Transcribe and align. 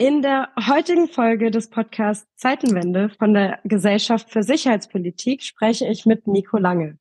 In 0.00 0.22
der 0.22 0.50
heutigen 0.68 1.08
Folge 1.08 1.50
des 1.50 1.70
Podcasts 1.70 2.28
Zeitenwende 2.36 3.08
von 3.18 3.34
der 3.34 3.58
Gesellschaft 3.64 4.30
für 4.30 4.44
Sicherheitspolitik 4.44 5.42
spreche 5.42 5.88
ich 5.88 6.06
mit 6.06 6.28
Nico 6.28 6.56
Lange. 6.56 7.00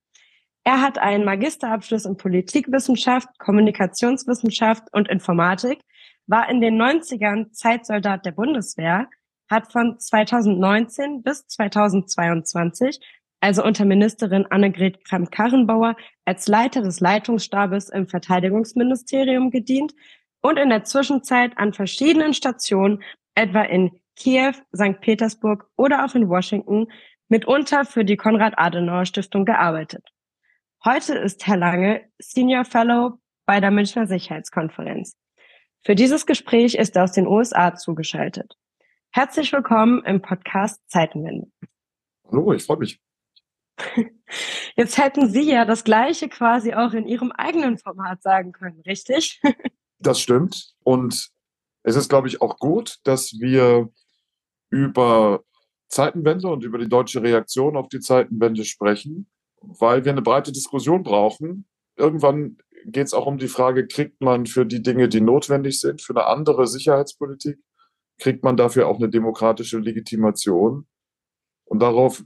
Er 0.63 0.81
hat 0.81 0.97
einen 0.97 1.23
Magisterabschluss 1.23 2.05
in 2.05 2.17
Politikwissenschaft, 2.17 3.27
Kommunikationswissenschaft 3.37 4.85
und 4.93 5.09
Informatik, 5.09 5.79
war 6.25 6.49
in 6.49 6.59
den 6.59 6.81
90ern 6.81 7.51
Zeitsoldat 7.51 8.25
der 8.25 8.31
Bundeswehr, 8.31 9.07
hat 9.47 9.71
von 9.71 9.99
2019 9.99 11.21
bis 11.21 11.45
2022, 11.45 12.99
also 13.41 13.63
unter 13.63 13.85
Ministerin 13.85 14.47
Annegret 14.47 15.05
Kramp-Karrenbauer, 15.05 15.97
als 16.25 16.47
Leiter 16.47 16.81
des 16.81 16.99
Leitungsstabes 16.99 17.89
im 17.89 18.07
Verteidigungsministerium 18.07 19.51
gedient 19.51 19.93
und 20.47 20.57
in 20.57 20.69
der 20.69 20.85
Zwischenzeit 20.85 21.57
an 21.57 21.73
verschiedenen 21.73 22.33
Stationen, 22.33 23.03
etwa 23.35 23.63
in 23.63 23.99
Kiew, 24.15 24.53
St. 24.73 25.01
Petersburg 25.01 25.69
oder 25.75 26.05
auch 26.05 26.15
in 26.15 26.29
Washington, 26.29 26.87
mitunter 27.27 27.83
für 27.83 28.05
die 28.05 28.15
Konrad-Adenauer-Stiftung 28.15 29.43
gearbeitet. 29.43 30.07
Heute 30.85 31.15
ist 31.15 31.45
Herr 31.45 31.57
Lange 31.57 32.09
Senior 32.17 32.63
Fellow 32.63 33.19
bei 33.45 33.59
der 33.59 33.71
Münchner 33.71 34.07
Sicherheitskonferenz. 34.07 35.17
Für 35.83 35.95
dieses 35.95 36.25
Gespräch 36.25 36.75
ist 36.75 36.95
er 36.95 37.03
aus 37.03 37.11
den 37.11 37.27
USA 37.27 37.75
zugeschaltet. 37.75 38.55
Herzlich 39.11 39.51
willkommen 39.51 40.01
im 40.05 40.21
Podcast 40.21 40.81
Zeitenwende. 40.89 41.47
Hallo, 42.31 42.53
ich 42.53 42.63
freue 42.63 42.77
mich. 42.77 43.01
Jetzt 44.77 44.97
hätten 44.97 45.29
Sie 45.29 45.51
ja 45.51 45.65
das 45.65 45.83
Gleiche 45.83 46.29
quasi 46.29 46.73
auch 46.73 46.93
in 46.93 47.05
Ihrem 47.05 47.33
eigenen 47.33 47.77
Format 47.77 48.21
sagen 48.21 48.53
können, 48.53 48.79
richtig? 48.85 49.41
Das 49.99 50.19
stimmt. 50.19 50.73
Und 50.83 51.29
es 51.83 51.95
ist, 51.95 52.09
glaube 52.09 52.27
ich, 52.27 52.41
auch 52.41 52.57
gut, 52.57 52.97
dass 53.03 53.39
wir 53.39 53.89
über 54.69 55.43
Zeitenwende 55.87 56.49
und 56.49 56.63
über 56.63 56.77
die 56.77 56.89
deutsche 56.89 57.21
Reaktion 57.21 57.77
auf 57.77 57.87
die 57.87 57.99
Zeitenwende 57.99 58.65
sprechen, 58.65 59.29
weil 59.61 60.03
wir 60.05 60.11
eine 60.11 60.21
breite 60.21 60.51
Diskussion 60.51 61.03
brauchen. 61.03 61.65
Irgendwann 61.95 62.57
geht 62.85 63.07
es 63.07 63.13
auch 63.13 63.25
um 63.25 63.37
die 63.37 63.47
Frage, 63.47 63.87
kriegt 63.87 64.21
man 64.21 64.45
für 64.45 64.65
die 64.65 64.81
Dinge, 64.81 65.09
die 65.09 65.21
notwendig 65.21 65.79
sind, 65.79 66.01
für 66.01 66.13
eine 66.13 66.25
andere 66.25 66.67
Sicherheitspolitik, 66.67 67.57
kriegt 68.19 68.43
man 68.43 68.57
dafür 68.57 68.87
auch 68.87 68.97
eine 68.97 69.09
demokratische 69.09 69.79
Legitimation? 69.79 70.87
Und 71.65 71.79
darauf, 71.79 72.23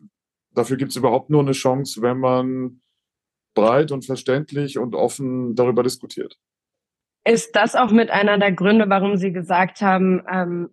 dafür 0.52 0.78
gibt 0.78 0.92
es 0.92 0.98
überhaupt 0.98 1.30
nur 1.30 1.42
eine 1.42 1.54
Chance, 1.54 2.02
wenn 2.02 2.20
man 2.20 2.82
breit 3.54 3.92
und 3.92 4.06
verständlich 4.06 4.78
und 4.78 4.96
offen 4.96 5.56
darüber 5.56 5.84
diskutiert. 5.84 6.38
Ist 7.24 7.56
das 7.56 7.76
auch 7.76 7.92
mit 7.92 8.10
einer 8.10 8.38
der 8.38 8.52
Gründe, 8.52 8.90
warum 8.90 9.18
Sie 9.18 9.32
gesagt 9.32 9.82
haben, 9.82 10.24
ähm, 10.32 10.70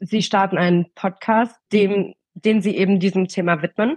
Sie 0.00 0.22
starten 0.22 0.58
einen 0.58 0.92
Podcast, 0.94 1.54
dem, 1.72 2.14
den 2.34 2.62
Sie 2.62 2.76
eben 2.76 3.00
diesem 3.00 3.28
Thema 3.28 3.62
widmen? 3.62 3.96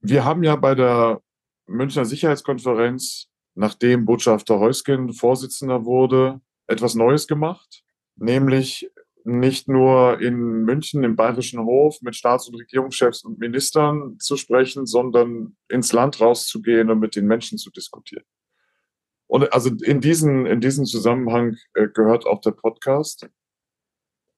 Wir 0.00 0.24
haben 0.24 0.42
ja 0.42 0.56
bei 0.56 0.74
der 0.74 1.20
Münchner 1.66 2.04
Sicherheitskonferenz, 2.04 3.28
nachdem 3.54 4.04
Botschafter 4.04 4.58
Heusken 4.58 5.12
Vorsitzender 5.12 5.84
wurde, 5.84 6.40
etwas 6.66 6.94
Neues 6.94 7.26
gemacht, 7.26 7.82
nämlich 8.16 8.90
nicht 9.24 9.68
nur 9.68 10.20
in 10.20 10.64
München 10.64 11.04
im 11.04 11.16
Bayerischen 11.16 11.60
Hof 11.60 12.00
mit 12.00 12.16
Staats- 12.16 12.48
und 12.48 12.56
Regierungschefs 12.56 13.24
und 13.24 13.38
Ministern 13.38 14.18
zu 14.18 14.36
sprechen, 14.36 14.86
sondern 14.86 15.56
ins 15.68 15.92
Land 15.92 16.20
rauszugehen 16.20 16.90
und 16.90 17.00
mit 17.00 17.16
den 17.16 17.26
Menschen 17.26 17.58
zu 17.58 17.70
diskutieren. 17.70 18.24
Und 19.30 19.52
also 19.52 19.70
in 19.84 20.00
diesen, 20.00 20.44
in 20.44 20.60
diesen 20.60 20.86
Zusammenhang 20.86 21.56
äh, 21.74 21.86
gehört 21.86 22.26
auch 22.26 22.40
der 22.40 22.50
Podcast. 22.50 23.28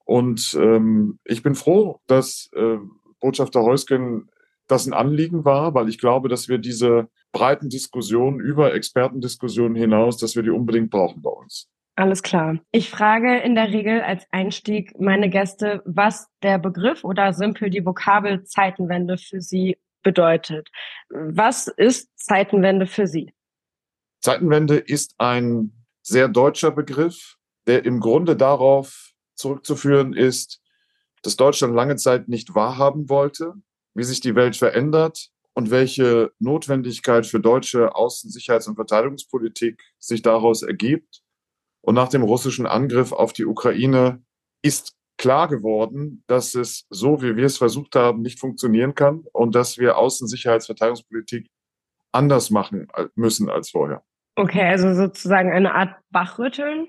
Und 0.05 0.55
ähm, 0.61 1.17
ich 1.25 1.41
bin 1.41 1.55
froh, 1.55 1.99
dass 2.05 2.51
äh, 2.53 2.77
Botschafter 3.19 3.63
Heusken 3.63 4.29
das 4.67 4.85
ein 4.85 4.93
Anliegen 4.93 5.45
war, 5.45 5.73
weil 5.73 5.89
ich 5.89 5.97
glaube, 5.97 6.29
dass 6.29 6.47
wir 6.47 6.59
diese 6.59 7.09
breiten 7.31 7.69
Diskussionen 7.69 8.39
über 8.39 8.75
Expertendiskussionen 8.75 9.75
hinaus, 9.75 10.17
dass 10.17 10.35
wir 10.35 10.43
die 10.43 10.51
unbedingt 10.51 10.91
brauchen 10.91 11.23
bei 11.23 11.31
uns. 11.31 11.67
Alles 11.95 12.21
klar. 12.21 12.59
Ich 12.71 12.91
frage 12.91 13.39
in 13.39 13.55
der 13.55 13.69
Regel 13.69 14.01
als 14.01 14.27
Einstieg 14.29 14.99
meine 14.99 15.31
Gäste, 15.31 15.81
was 15.85 16.27
der 16.43 16.59
Begriff 16.59 17.03
oder 17.03 17.33
simpel 17.33 17.71
die 17.71 17.83
Vokabel 17.83 18.43
Zeitenwende 18.43 19.17
für 19.17 19.41
sie 19.41 19.75
bedeutet. 20.03 20.69
Was 21.09 21.67
ist 21.67 22.11
Zeitenwende 22.15 22.85
für 22.85 23.07
Sie? 23.07 23.33
Zeitenwende 24.23 24.77
ist 24.77 25.15
ein 25.17 25.73
sehr 26.01 26.29
deutscher 26.29 26.71
Begriff, 26.71 27.35
der 27.67 27.83
im 27.83 27.99
Grunde 27.99 28.37
darauf 28.37 29.11
zurückzuführen 29.35 30.13
ist, 30.13 30.61
dass 31.23 31.35
Deutschland 31.35 31.75
lange 31.75 31.97
Zeit 31.97 32.29
nicht 32.29 32.55
wahrhaben 32.55 33.09
wollte, 33.09 33.53
wie 33.93 34.03
sich 34.03 34.21
die 34.21 34.35
Welt 34.35 34.55
verändert 34.55 35.29
und 35.53 35.71
welche 35.71 36.31
Notwendigkeit 36.39 37.25
für 37.25 37.41
deutsche 37.41 37.95
Außen-, 37.95 38.29
Sicherheits- 38.29 38.67
und 38.69 38.75
Verteidigungspolitik 38.75 39.83
sich 39.99 40.21
daraus 40.21 40.61
ergibt. 40.61 41.21
Und 41.81 41.95
nach 41.95 42.07
dem 42.07 42.23
russischen 42.23 42.65
Angriff 42.65 43.11
auf 43.11 43.33
die 43.33 43.45
Ukraine 43.45 44.23
ist 44.61 44.95
klar 45.17 45.49
geworden, 45.49 46.23
dass 46.27 46.55
es 46.55 46.85
so, 46.89 47.21
wie 47.21 47.35
wir 47.35 47.45
es 47.45 47.57
versucht 47.57 47.97
haben, 47.97 48.21
nicht 48.21 48.39
funktionieren 48.39 48.95
kann 48.95 49.25
und 49.33 49.53
dass 49.53 49.77
wir 49.77 49.97
Außen-, 49.97 50.27
Sicherheits-, 50.27 50.67
Verteidigungspolitik 50.67 51.49
anders 52.13 52.51
machen 52.51 52.87
müssen 53.15 53.49
als 53.49 53.71
vorher. 53.71 54.01
Okay, 54.35 54.63
also 54.63 54.93
sozusagen 54.93 55.51
eine 55.51 55.73
Art 55.73 55.95
Wachrütteln? 56.09 56.87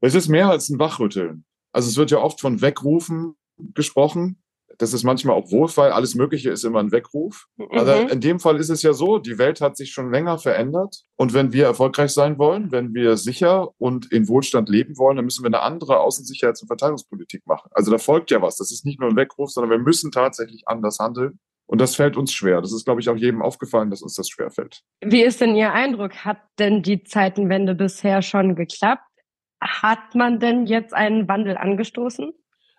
Es 0.00 0.14
ist 0.14 0.28
mehr 0.28 0.48
als 0.48 0.68
ein 0.68 0.78
Wachrütteln. 0.78 1.44
Also 1.72 1.88
es 1.88 1.96
wird 1.96 2.10
ja 2.10 2.18
oft 2.18 2.40
von 2.40 2.60
Wegrufen 2.60 3.36
gesprochen. 3.74 4.42
Das 4.78 4.92
ist 4.94 5.04
manchmal 5.04 5.36
auch 5.36 5.50
Wohlfall. 5.50 5.92
Alles 5.92 6.14
Mögliche 6.14 6.50
ist 6.50 6.64
immer 6.64 6.80
ein 6.80 6.92
Weckruf. 6.92 7.46
Mhm. 7.56 7.78
Aber 7.78 8.10
in 8.10 8.20
dem 8.20 8.40
Fall 8.40 8.56
ist 8.56 8.68
es 8.68 8.82
ja 8.82 8.92
so, 8.92 9.18
die 9.18 9.38
Welt 9.38 9.60
hat 9.60 9.76
sich 9.76 9.92
schon 9.92 10.10
länger 10.10 10.38
verändert. 10.38 11.04
Und 11.16 11.34
wenn 11.34 11.52
wir 11.52 11.64
erfolgreich 11.64 12.10
sein 12.10 12.38
wollen, 12.38 12.72
wenn 12.72 12.94
wir 12.94 13.16
sicher 13.16 13.68
und 13.78 14.10
in 14.12 14.28
Wohlstand 14.28 14.68
leben 14.68 14.98
wollen, 14.98 15.16
dann 15.16 15.24
müssen 15.24 15.44
wir 15.44 15.48
eine 15.48 15.60
andere 15.60 16.00
Außensicherheits- 16.00 16.62
und 16.62 16.68
Verteidigungspolitik 16.68 17.46
machen. 17.46 17.70
Also 17.72 17.90
da 17.90 17.98
folgt 17.98 18.30
ja 18.30 18.42
was. 18.42 18.56
Das 18.56 18.72
ist 18.72 18.84
nicht 18.84 18.98
nur 18.98 19.10
ein 19.10 19.16
Weckruf, 19.16 19.50
sondern 19.50 19.70
wir 19.70 19.78
müssen 19.78 20.10
tatsächlich 20.10 20.66
anders 20.66 20.98
handeln. 20.98 21.38
Und 21.72 21.80
das 21.80 21.96
fällt 21.96 22.18
uns 22.18 22.34
schwer. 22.34 22.60
Das 22.60 22.70
ist, 22.70 22.84
glaube 22.84 23.00
ich, 23.00 23.08
auch 23.08 23.16
jedem 23.16 23.40
aufgefallen, 23.40 23.88
dass 23.88 24.02
uns 24.02 24.14
das 24.14 24.28
schwer 24.28 24.50
fällt. 24.50 24.82
Wie 25.02 25.22
ist 25.22 25.40
denn 25.40 25.56
Ihr 25.56 25.72
Eindruck? 25.72 26.16
Hat 26.16 26.36
denn 26.58 26.82
die 26.82 27.02
Zeitenwende 27.02 27.74
bisher 27.74 28.20
schon 28.20 28.56
geklappt? 28.56 29.08
Hat 29.58 30.14
man 30.14 30.38
denn 30.38 30.66
jetzt 30.66 30.92
einen 30.92 31.28
Wandel 31.28 31.56
angestoßen? 31.56 32.30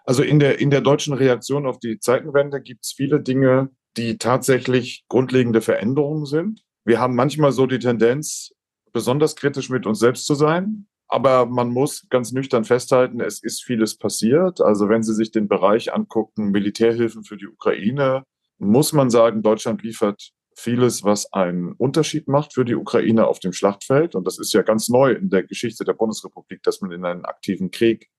Also 0.06 0.22
in 0.22 0.38
der, 0.38 0.60
in 0.60 0.70
der 0.70 0.82
deutschen 0.82 1.16
Reaktion 1.16 1.66
auf 1.66 1.80
die 1.80 1.98
Zeitenwende 1.98 2.62
gibt 2.62 2.86
es 2.86 2.94
viele 2.96 3.20
Dinge, 3.20 3.72
die 3.98 4.20
tatsächlich 4.20 5.06
grundlegende 5.10 5.62
Veränderungen 5.62 6.28
sind. 6.28 6.62
Wir 6.86 7.00
haben 7.00 7.16
manchmal 7.16 7.52
so 7.52 7.66
die 7.66 7.80
Tendenz, 7.80 8.54
besonders 8.92 9.36
kritisch 9.36 9.72
mit 9.72 9.88
uns 9.88 9.98
selbst 9.98 10.28
zu 10.28 10.36
sein. 10.36 10.86
Aber 11.08 11.48
man 11.48 11.72
muss 11.72 12.06
ganz 12.10 12.32
nüchtern 12.32 12.64
festhalten, 12.64 13.22
es 13.22 13.42
ist 13.42 13.64
vieles 13.64 13.98
passiert. 13.98 14.62
Also 14.62 14.88
wenn 14.88 15.02
Sie 15.02 15.16
sich 15.16 15.32
den 15.32 15.48
Bereich 15.48 15.92
angucken, 15.92 16.52
Militärhilfen 16.52 17.24
für 17.24 17.38
die 17.38 17.48
Ukraine, 17.48 18.24
muss 18.64 18.94
man 18.94 19.10
sagen, 19.10 19.42
Deutschland 19.42 19.84
liefert 19.84 20.32
vieles, 20.56 21.04
was 21.04 21.32
einen 21.34 21.74
Unterschied 21.74 22.28
macht 22.28 22.54
für 22.54 22.66
die 22.66 22.76
Ukraine 22.76 23.28
auf 23.28 23.40
dem 23.40 23.54
Schlachtfeld. 23.54 24.16
Und 24.16 24.26
das 24.26 24.40
ist 24.40 24.54
ja 24.54 24.62
ganz 24.62 24.90
neu 24.90 25.12
in 25.12 25.30
der 25.30 25.44
Geschichte 25.44 25.84
der 25.84 25.94
Bundesrepublik, 25.94 26.64
dass 26.64 26.82
man 26.82 26.92
in 26.92 27.06
einen 27.06 27.26
aktiven 27.26 27.72
Krieg 27.72 28.10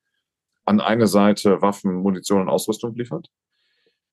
an 0.64 0.80
eine 0.80 1.06
Seite 1.06 1.62
Waffen, 1.62 1.94
Munition 1.94 2.42
und 2.42 2.48
Ausrüstung 2.48 2.94
liefert. 2.94 3.30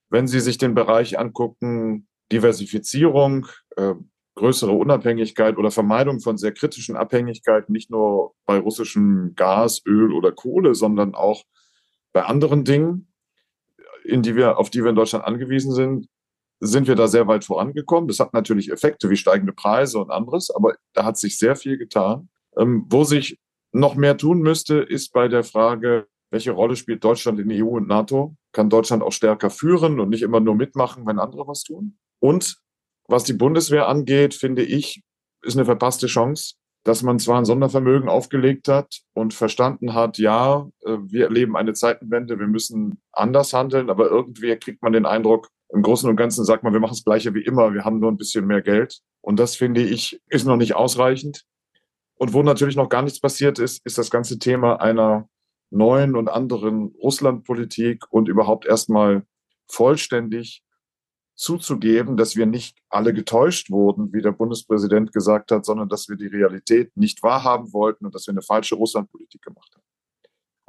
Wenn 0.10 0.28
Sie 0.28 0.40
sich 0.40 0.58
den 0.58 0.76
Bereich 0.76 1.18
angucken, 1.18 2.08
Diversifizierung, 2.32 3.48
äh, 3.78 3.94
größere 4.36 4.72
Unabhängigkeit 4.72 5.58
oder 5.58 5.72
Vermeidung 5.72 6.20
von 6.20 6.38
sehr 6.38 6.54
kritischen 6.54 6.96
Abhängigkeiten, 6.96 7.72
nicht 7.74 7.90
nur 7.90 8.34
bei 8.46 8.58
russischem 8.58 9.34
Gas, 9.36 9.82
Öl 9.86 10.14
oder 10.14 10.32
Kohle, 10.32 10.76
sondern 10.76 11.16
auch 11.16 11.44
bei 12.14 12.24
anderen 12.24 12.64
Dingen, 12.64 13.12
in 14.04 14.22
die 14.22 14.36
wir, 14.36 14.58
auf 14.58 14.70
die 14.70 14.84
wir 14.84 14.90
in 14.90 14.96
Deutschland 14.96 15.26
angewiesen 15.26 15.74
sind, 15.74 16.08
sind 16.62 16.88
wir 16.88 16.96
da 16.96 17.08
sehr 17.08 17.28
weit 17.28 17.44
vorangekommen. 17.44 18.08
Das 18.08 18.20
hat 18.20 18.34
natürlich 18.34 18.72
Effekte 18.72 19.10
wie 19.10 19.18
steigende 19.18 19.52
Preise 19.52 20.00
und 20.00 20.12
anderes, 20.12 20.52
aber 20.52 20.76
da 20.94 21.04
hat 21.04 21.18
sich 21.18 21.38
sehr 21.38 21.56
viel 21.56 21.78
getan. 21.78 22.30
Ähm, 22.58 22.86
wo 22.90 23.04
sich 23.04 23.40
noch 23.72 23.96
mehr 23.96 24.16
tun 24.18 24.42
müsste, 24.42 24.78
ist 24.78 25.12
bei 25.12 25.28
der 25.28 25.44
Frage, 25.44 26.08
welche 26.30 26.52
Rolle 26.52 26.76
spielt 26.76 27.04
Deutschland 27.04 27.40
in 27.40 27.52
EU 27.52 27.78
und 27.78 27.88
NATO? 27.88 28.36
Kann 28.54 28.70
Deutschland 28.70 29.02
auch 29.02 29.12
stärker 29.12 29.50
führen 29.50 30.00
und 30.00 30.10
nicht 30.10 30.22
immer 30.22 30.40
nur 30.40 30.56
mitmachen, 30.56 31.06
wenn 31.08 31.20
andere 31.20 31.48
was 31.48 31.64
tun? 31.64 31.98
Und 32.20 32.58
was 33.08 33.24
die 33.24 33.34
Bundeswehr 33.34 33.88
angeht, 33.88 34.34
finde 34.34 34.64
ich, 34.64 35.02
ist 35.42 35.58
eine 35.58 35.66
verpasste 35.66 36.08
Chance, 36.08 36.56
dass 36.84 37.04
man 37.04 37.20
zwar 37.20 37.40
ein 37.40 37.46
Sondervermögen 37.46 38.08
aufgelegt 38.08 38.68
hat 38.68 39.02
und 39.14 39.34
verstanden 39.34 39.94
hat, 39.94 40.18
ja, 40.18 40.70
äh, 40.86 40.98
wir 41.02 41.26
erleben 41.26 41.58
eine 41.58 41.74
Zeitenwende, 41.74 42.40
wir 42.40 42.48
müssen 42.48 43.02
anders 43.12 43.54
handeln, 43.54 43.90
aber 43.90 44.10
irgendwie 44.10 44.56
kriegt 44.58 44.82
man 44.82 44.94
den 44.94 45.06
Eindruck, 45.06 45.50
im 45.74 45.82
Großen 45.82 46.10
und 46.10 46.16
Ganzen 46.16 46.44
sagt 46.46 46.64
man, 46.64 46.74
wir 46.74 46.80
machen 46.80 46.94
das 46.94 47.04
Gleiche 47.04 47.34
wie 47.34 47.44
immer, 47.44 47.74
wir 47.74 47.86
haben 47.86 48.00
nur 48.00 48.12
ein 48.12 48.18
bisschen 48.18 48.46
mehr 48.46 48.62
Geld. 48.62 49.00
Und 49.22 49.40
das 49.40 49.56
finde 49.56 49.82
ich, 49.82 50.22
ist 50.28 50.46
noch 50.46 50.58
nicht 50.58 50.76
ausreichend. 50.76 51.44
Und 52.16 52.34
wo 52.34 52.44
natürlich 52.44 52.76
noch 52.76 52.90
gar 52.90 53.02
nichts 53.02 53.20
passiert 53.20 53.58
ist, 53.58 53.86
ist 53.86 53.98
das 53.98 54.12
ganze 54.12 54.38
Thema 54.38 54.82
einer 54.82 55.28
neuen 55.70 56.16
und 56.16 56.30
anderen 56.30 56.94
Russlandpolitik 57.02 58.04
und 58.12 58.28
überhaupt 58.28 58.66
erstmal 58.66 59.24
vollständig 59.68 60.64
zuzugeben, 61.36 62.18
dass 62.18 62.36
wir 62.36 62.46
nicht 62.46 62.78
alle 62.90 63.14
getäuscht 63.14 63.72
wurden, 63.72 64.14
wie 64.14 64.22
der 64.22 64.34
Bundespräsident 64.34 65.14
gesagt 65.14 65.52
hat, 65.52 65.66
sondern 65.66 65.90
dass 65.90 66.10
wir 66.10 66.18
die 66.18 66.28
Realität 66.28 66.96
nicht 66.96 67.24
wahrhaben 67.24 67.74
wollten 67.74 68.06
und 68.06 68.14
dass 68.14 68.28
wir 68.28 68.34
eine 68.34 68.44
falsche 68.44 68.76
Russlandpolitik 68.76 69.42
gemacht 69.42 69.72
haben. 69.74 69.81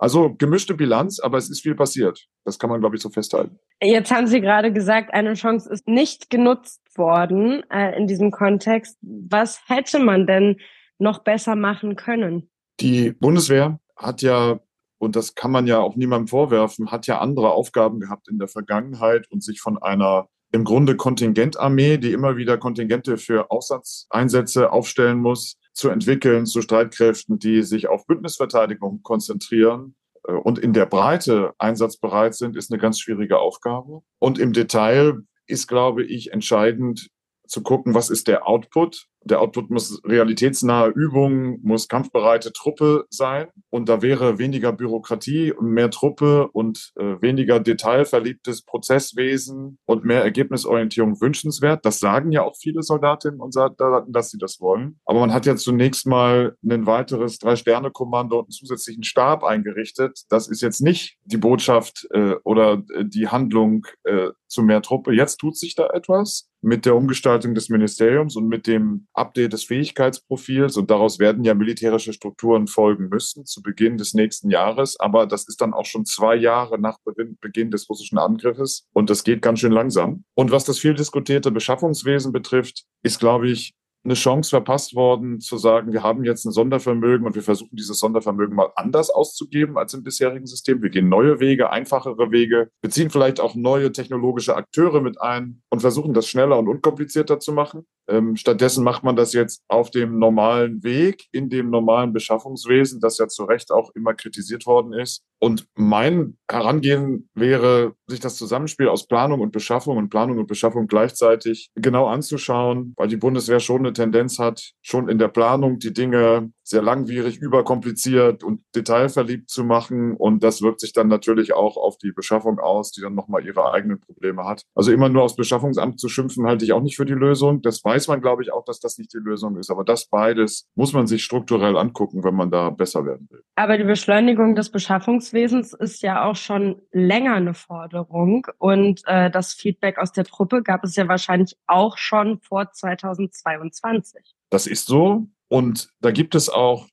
Also 0.02 0.34
gemischte 0.34 0.74
Bilanz, 0.74 1.20
aber 1.20 1.38
es 1.38 1.48
ist 1.48 1.60
viel 1.60 1.76
passiert. 1.76 2.26
Das 2.44 2.58
kann 2.58 2.68
man, 2.68 2.80
glaube 2.80 2.96
ich, 2.96 3.02
so 3.02 3.08
festhalten. 3.08 3.60
Jetzt 3.80 4.10
haben 4.10 4.26
Sie 4.26 4.40
gerade 4.40 4.72
gesagt, 4.72 5.14
eine 5.14 5.34
Chance 5.34 5.70
ist 5.70 5.86
nicht 5.86 6.28
genutzt 6.28 6.80
worden 6.96 7.62
äh, 7.70 7.96
in 7.96 8.08
diesem 8.08 8.32
Kontext. 8.32 8.98
Was 9.00 9.60
hätte 9.68 10.00
man 10.00 10.26
denn 10.26 10.56
noch 10.98 11.20
besser 11.20 11.54
machen 11.54 11.94
können? 11.94 12.50
Die 12.80 13.12
Bundeswehr 13.12 13.78
hat 13.94 14.22
ja, 14.22 14.58
und 14.98 15.14
das 15.14 15.36
kann 15.36 15.52
man 15.52 15.68
ja 15.68 15.78
auch 15.78 15.94
niemandem 15.94 16.26
vorwerfen, 16.26 16.90
hat 16.90 17.06
ja 17.06 17.20
andere 17.20 17.52
Aufgaben 17.52 18.00
gehabt 18.00 18.26
in 18.28 18.40
der 18.40 18.48
Vergangenheit 18.48 19.30
und 19.30 19.44
sich 19.44 19.60
von 19.60 19.80
einer 19.80 20.26
im 20.50 20.64
Grunde 20.64 20.96
Kontingentarmee, 20.96 21.98
die 21.98 22.10
immer 22.10 22.36
wieder 22.36 22.58
Kontingente 22.58 23.18
für 23.18 23.52
Auslandseinsätze 23.52 24.72
aufstellen 24.72 25.20
muss, 25.20 25.58
zu 25.72 25.88
entwickeln 25.88 26.46
zu 26.46 26.62
Streitkräften, 26.62 27.38
die 27.38 27.62
sich 27.62 27.88
auf 27.88 28.06
Bündnisverteidigung 28.06 29.02
konzentrieren 29.02 29.94
äh, 30.26 30.32
und 30.32 30.58
in 30.58 30.72
der 30.72 30.86
Breite 30.86 31.52
einsatzbereit 31.58 32.34
sind, 32.34 32.56
ist 32.56 32.70
eine 32.70 32.80
ganz 32.80 33.00
schwierige 33.00 33.38
Aufgabe. 33.38 34.02
Und 34.18 34.38
im 34.38 34.52
Detail 34.52 35.22
ist, 35.46 35.68
glaube 35.68 36.04
ich, 36.04 36.32
entscheidend 36.32 37.10
zu 37.46 37.62
gucken, 37.62 37.94
was 37.94 38.10
ist 38.10 38.28
der 38.28 38.46
Output 38.46 39.08
der 39.24 39.40
Output 39.40 39.70
muss 39.70 40.00
realitätsnahe 40.04 40.88
Übungen, 40.90 41.60
muss 41.62 41.88
kampfbereite 41.88 42.52
Truppe 42.52 43.06
sein. 43.10 43.48
Und 43.70 43.88
da 43.88 44.02
wäre 44.02 44.38
weniger 44.38 44.72
Bürokratie 44.72 45.52
und 45.52 45.70
mehr 45.70 45.90
Truppe 45.90 46.48
und 46.48 46.92
äh, 46.96 47.20
weniger 47.20 47.60
detailverliebtes 47.60 48.62
Prozesswesen 48.62 49.78
und 49.86 50.04
mehr 50.04 50.22
Ergebnisorientierung 50.22 51.20
wünschenswert. 51.20 51.84
Das 51.84 52.00
sagen 52.00 52.32
ja 52.32 52.42
auch 52.42 52.56
viele 52.56 52.82
Soldatinnen 52.82 53.40
und 53.40 53.52
Soldaten, 53.52 54.12
dass 54.12 54.30
sie 54.30 54.38
das 54.38 54.60
wollen. 54.60 55.00
Aber 55.04 55.20
man 55.20 55.32
hat 55.32 55.46
ja 55.46 55.56
zunächst 55.56 56.06
mal 56.06 56.56
ein 56.64 56.86
weiteres 56.86 57.38
Drei-Sterne-Kommando 57.38 58.38
und 58.38 58.46
einen 58.46 58.50
zusätzlichen 58.50 59.04
Stab 59.04 59.44
eingerichtet. 59.44 60.22
Das 60.28 60.48
ist 60.48 60.62
jetzt 60.62 60.80
nicht 60.80 61.18
die 61.24 61.36
Botschaft 61.36 62.06
äh, 62.10 62.34
oder 62.44 62.82
äh, 62.94 63.04
die 63.04 63.28
Handlung 63.28 63.86
äh, 64.04 64.30
zu 64.48 64.62
mehr 64.62 64.82
Truppe. 64.82 65.12
Jetzt 65.12 65.38
tut 65.38 65.56
sich 65.56 65.74
da 65.74 65.88
etwas 65.88 66.48
mit 66.62 66.86
der 66.86 66.94
Umgestaltung 66.94 67.54
des 67.54 67.68
Ministeriums 67.68 68.36
und 68.36 68.46
mit 68.48 68.66
dem 68.66 69.08
Update 69.14 69.52
des 69.52 69.64
Fähigkeitsprofils 69.64 70.76
und 70.76 70.90
daraus 70.90 71.18
werden 71.18 71.44
ja 71.44 71.54
militärische 71.54 72.12
Strukturen 72.12 72.66
folgen 72.66 73.08
müssen 73.08 73.44
zu 73.44 73.62
Beginn 73.62 73.98
des 73.98 74.14
nächsten 74.14 74.50
Jahres. 74.50 74.98
Aber 74.98 75.26
das 75.26 75.48
ist 75.48 75.60
dann 75.60 75.74
auch 75.74 75.86
schon 75.86 76.04
zwei 76.04 76.36
Jahre 76.36 76.78
nach 76.78 76.98
Beginn 77.40 77.70
des 77.70 77.88
russischen 77.88 78.18
Angriffes 78.18 78.86
und 78.92 79.10
das 79.10 79.24
geht 79.24 79.42
ganz 79.42 79.60
schön 79.60 79.72
langsam. 79.72 80.24
Und 80.34 80.50
was 80.50 80.64
das 80.64 80.78
viel 80.78 80.94
diskutierte 80.94 81.50
Beschaffungswesen 81.50 82.32
betrifft, 82.32 82.84
ist, 83.02 83.18
glaube 83.18 83.48
ich, 83.48 83.74
eine 84.04 84.14
Chance 84.14 84.50
verpasst 84.50 84.94
worden, 84.94 85.40
zu 85.40 85.56
sagen, 85.56 85.92
wir 85.92 86.02
haben 86.02 86.24
jetzt 86.24 86.44
ein 86.44 86.50
Sondervermögen 86.50 87.24
und 87.24 87.34
wir 87.34 87.42
versuchen 87.42 87.76
dieses 87.76 87.98
Sondervermögen 87.98 88.54
mal 88.54 88.70
anders 88.74 89.10
auszugeben 89.10 89.78
als 89.78 89.94
im 89.94 90.02
bisherigen 90.02 90.46
System. 90.46 90.82
Wir 90.82 90.90
gehen 90.90 91.08
neue 91.08 91.38
Wege, 91.38 91.70
einfachere 91.70 92.32
Wege, 92.32 92.68
beziehen 92.80 93.10
vielleicht 93.10 93.38
auch 93.38 93.54
neue 93.54 93.92
technologische 93.92 94.56
Akteure 94.56 95.00
mit 95.00 95.20
ein 95.20 95.62
und 95.70 95.80
versuchen 95.80 96.14
das 96.14 96.26
schneller 96.26 96.58
und 96.58 96.68
unkomplizierter 96.68 97.38
zu 97.38 97.52
machen. 97.52 97.86
Ähm, 98.08 98.36
stattdessen 98.36 98.84
macht 98.84 99.04
man 99.04 99.16
das 99.16 99.32
jetzt 99.32 99.62
auf 99.68 99.90
dem 99.90 100.18
normalen 100.18 100.82
Weg, 100.82 101.26
in 101.32 101.48
dem 101.48 101.70
normalen 101.70 102.12
Beschaffungswesen, 102.12 103.00
das 103.00 103.18
ja 103.18 103.28
zu 103.28 103.44
Recht 103.44 103.70
auch 103.70 103.90
immer 103.94 104.14
kritisiert 104.14 104.66
worden 104.66 104.92
ist. 104.92 105.22
Und 105.38 105.66
mein 105.74 106.36
Herangehen 106.48 107.28
wäre, 107.34 107.94
sich 108.06 108.20
das 108.20 108.36
Zusammenspiel 108.36 108.88
aus 108.88 109.08
Planung 109.08 109.40
und 109.40 109.52
Beschaffung 109.52 109.96
und 109.96 110.08
Planung 110.08 110.38
und 110.38 110.46
Beschaffung 110.46 110.86
gleichzeitig 110.86 111.70
genau 111.74 112.06
anzuschauen, 112.06 112.94
weil 112.96 113.08
die 113.08 113.16
Bundeswehr 113.16 113.60
schon 113.60 113.80
eine 113.80 113.92
Tendenz 113.92 114.38
hat, 114.38 114.72
schon 114.82 115.08
in 115.08 115.18
der 115.18 115.28
Planung 115.28 115.78
die 115.78 115.92
Dinge 115.92 116.52
sehr 116.64 116.82
langwierig, 116.82 117.38
überkompliziert 117.38 118.44
und 118.44 118.62
detailverliebt 118.74 119.50
zu 119.50 119.64
machen. 119.64 120.16
Und 120.16 120.42
das 120.42 120.62
wirkt 120.62 120.80
sich 120.80 120.92
dann 120.92 121.08
natürlich 121.08 121.52
auch 121.52 121.76
auf 121.76 121.98
die 121.98 122.12
Beschaffung 122.12 122.58
aus, 122.58 122.92
die 122.92 123.00
dann 123.00 123.14
nochmal 123.14 123.44
ihre 123.44 123.72
eigenen 123.72 124.00
Probleme 124.00 124.44
hat. 124.44 124.62
Also 124.74 124.92
immer 124.92 125.08
nur 125.08 125.22
aufs 125.22 125.36
Beschaffungsamt 125.36 125.98
zu 125.98 126.08
schimpfen, 126.08 126.46
halte 126.46 126.64
ich 126.64 126.72
auch 126.72 126.82
nicht 126.82 126.96
für 126.96 127.04
die 127.04 127.12
Lösung. 127.12 127.62
Das 127.62 127.84
weiß 127.84 128.08
man, 128.08 128.20
glaube 128.20 128.42
ich, 128.42 128.52
auch, 128.52 128.64
dass 128.64 128.80
das 128.80 128.98
nicht 128.98 129.12
die 129.12 129.18
Lösung 129.18 129.56
ist. 129.56 129.70
Aber 129.70 129.84
das 129.84 130.06
beides 130.06 130.68
muss 130.74 130.92
man 130.92 131.06
sich 131.06 131.24
strukturell 131.24 131.76
angucken, 131.76 132.24
wenn 132.24 132.34
man 132.34 132.50
da 132.50 132.70
besser 132.70 133.04
werden 133.04 133.28
will. 133.30 133.42
Aber 133.56 133.76
die 133.76 133.84
Beschleunigung 133.84 134.54
des 134.54 134.70
Beschaffungswesens 134.70 135.72
ist 135.72 136.02
ja 136.02 136.24
auch 136.24 136.36
schon 136.36 136.82
länger 136.92 137.34
eine 137.34 137.54
Forderung. 137.54 138.46
Und 138.58 139.02
äh, 139.06 139.30
das 139.30 139.54
Feedback 139.54 139.98
aus 139.98 140.12
der 140.12 140.24
Truppe 140.24 140.62
gab 140.62 140.84
es 140.84 140.96
ja 140.96 141.08
wahrscheinlich 141.08 141.56
auch 141.66 141.96
schon 141.98 142.38
vor 142.40 142.70
2022. 142.70 144.34
Das 144.50 144.66
ist 144.66 144.86
so. 144.86 145.26
Und 145.52 145.90
da 146.00 146.12
gibt 146.12 146.34
es 146.34 146.48
auch 146.48 146.86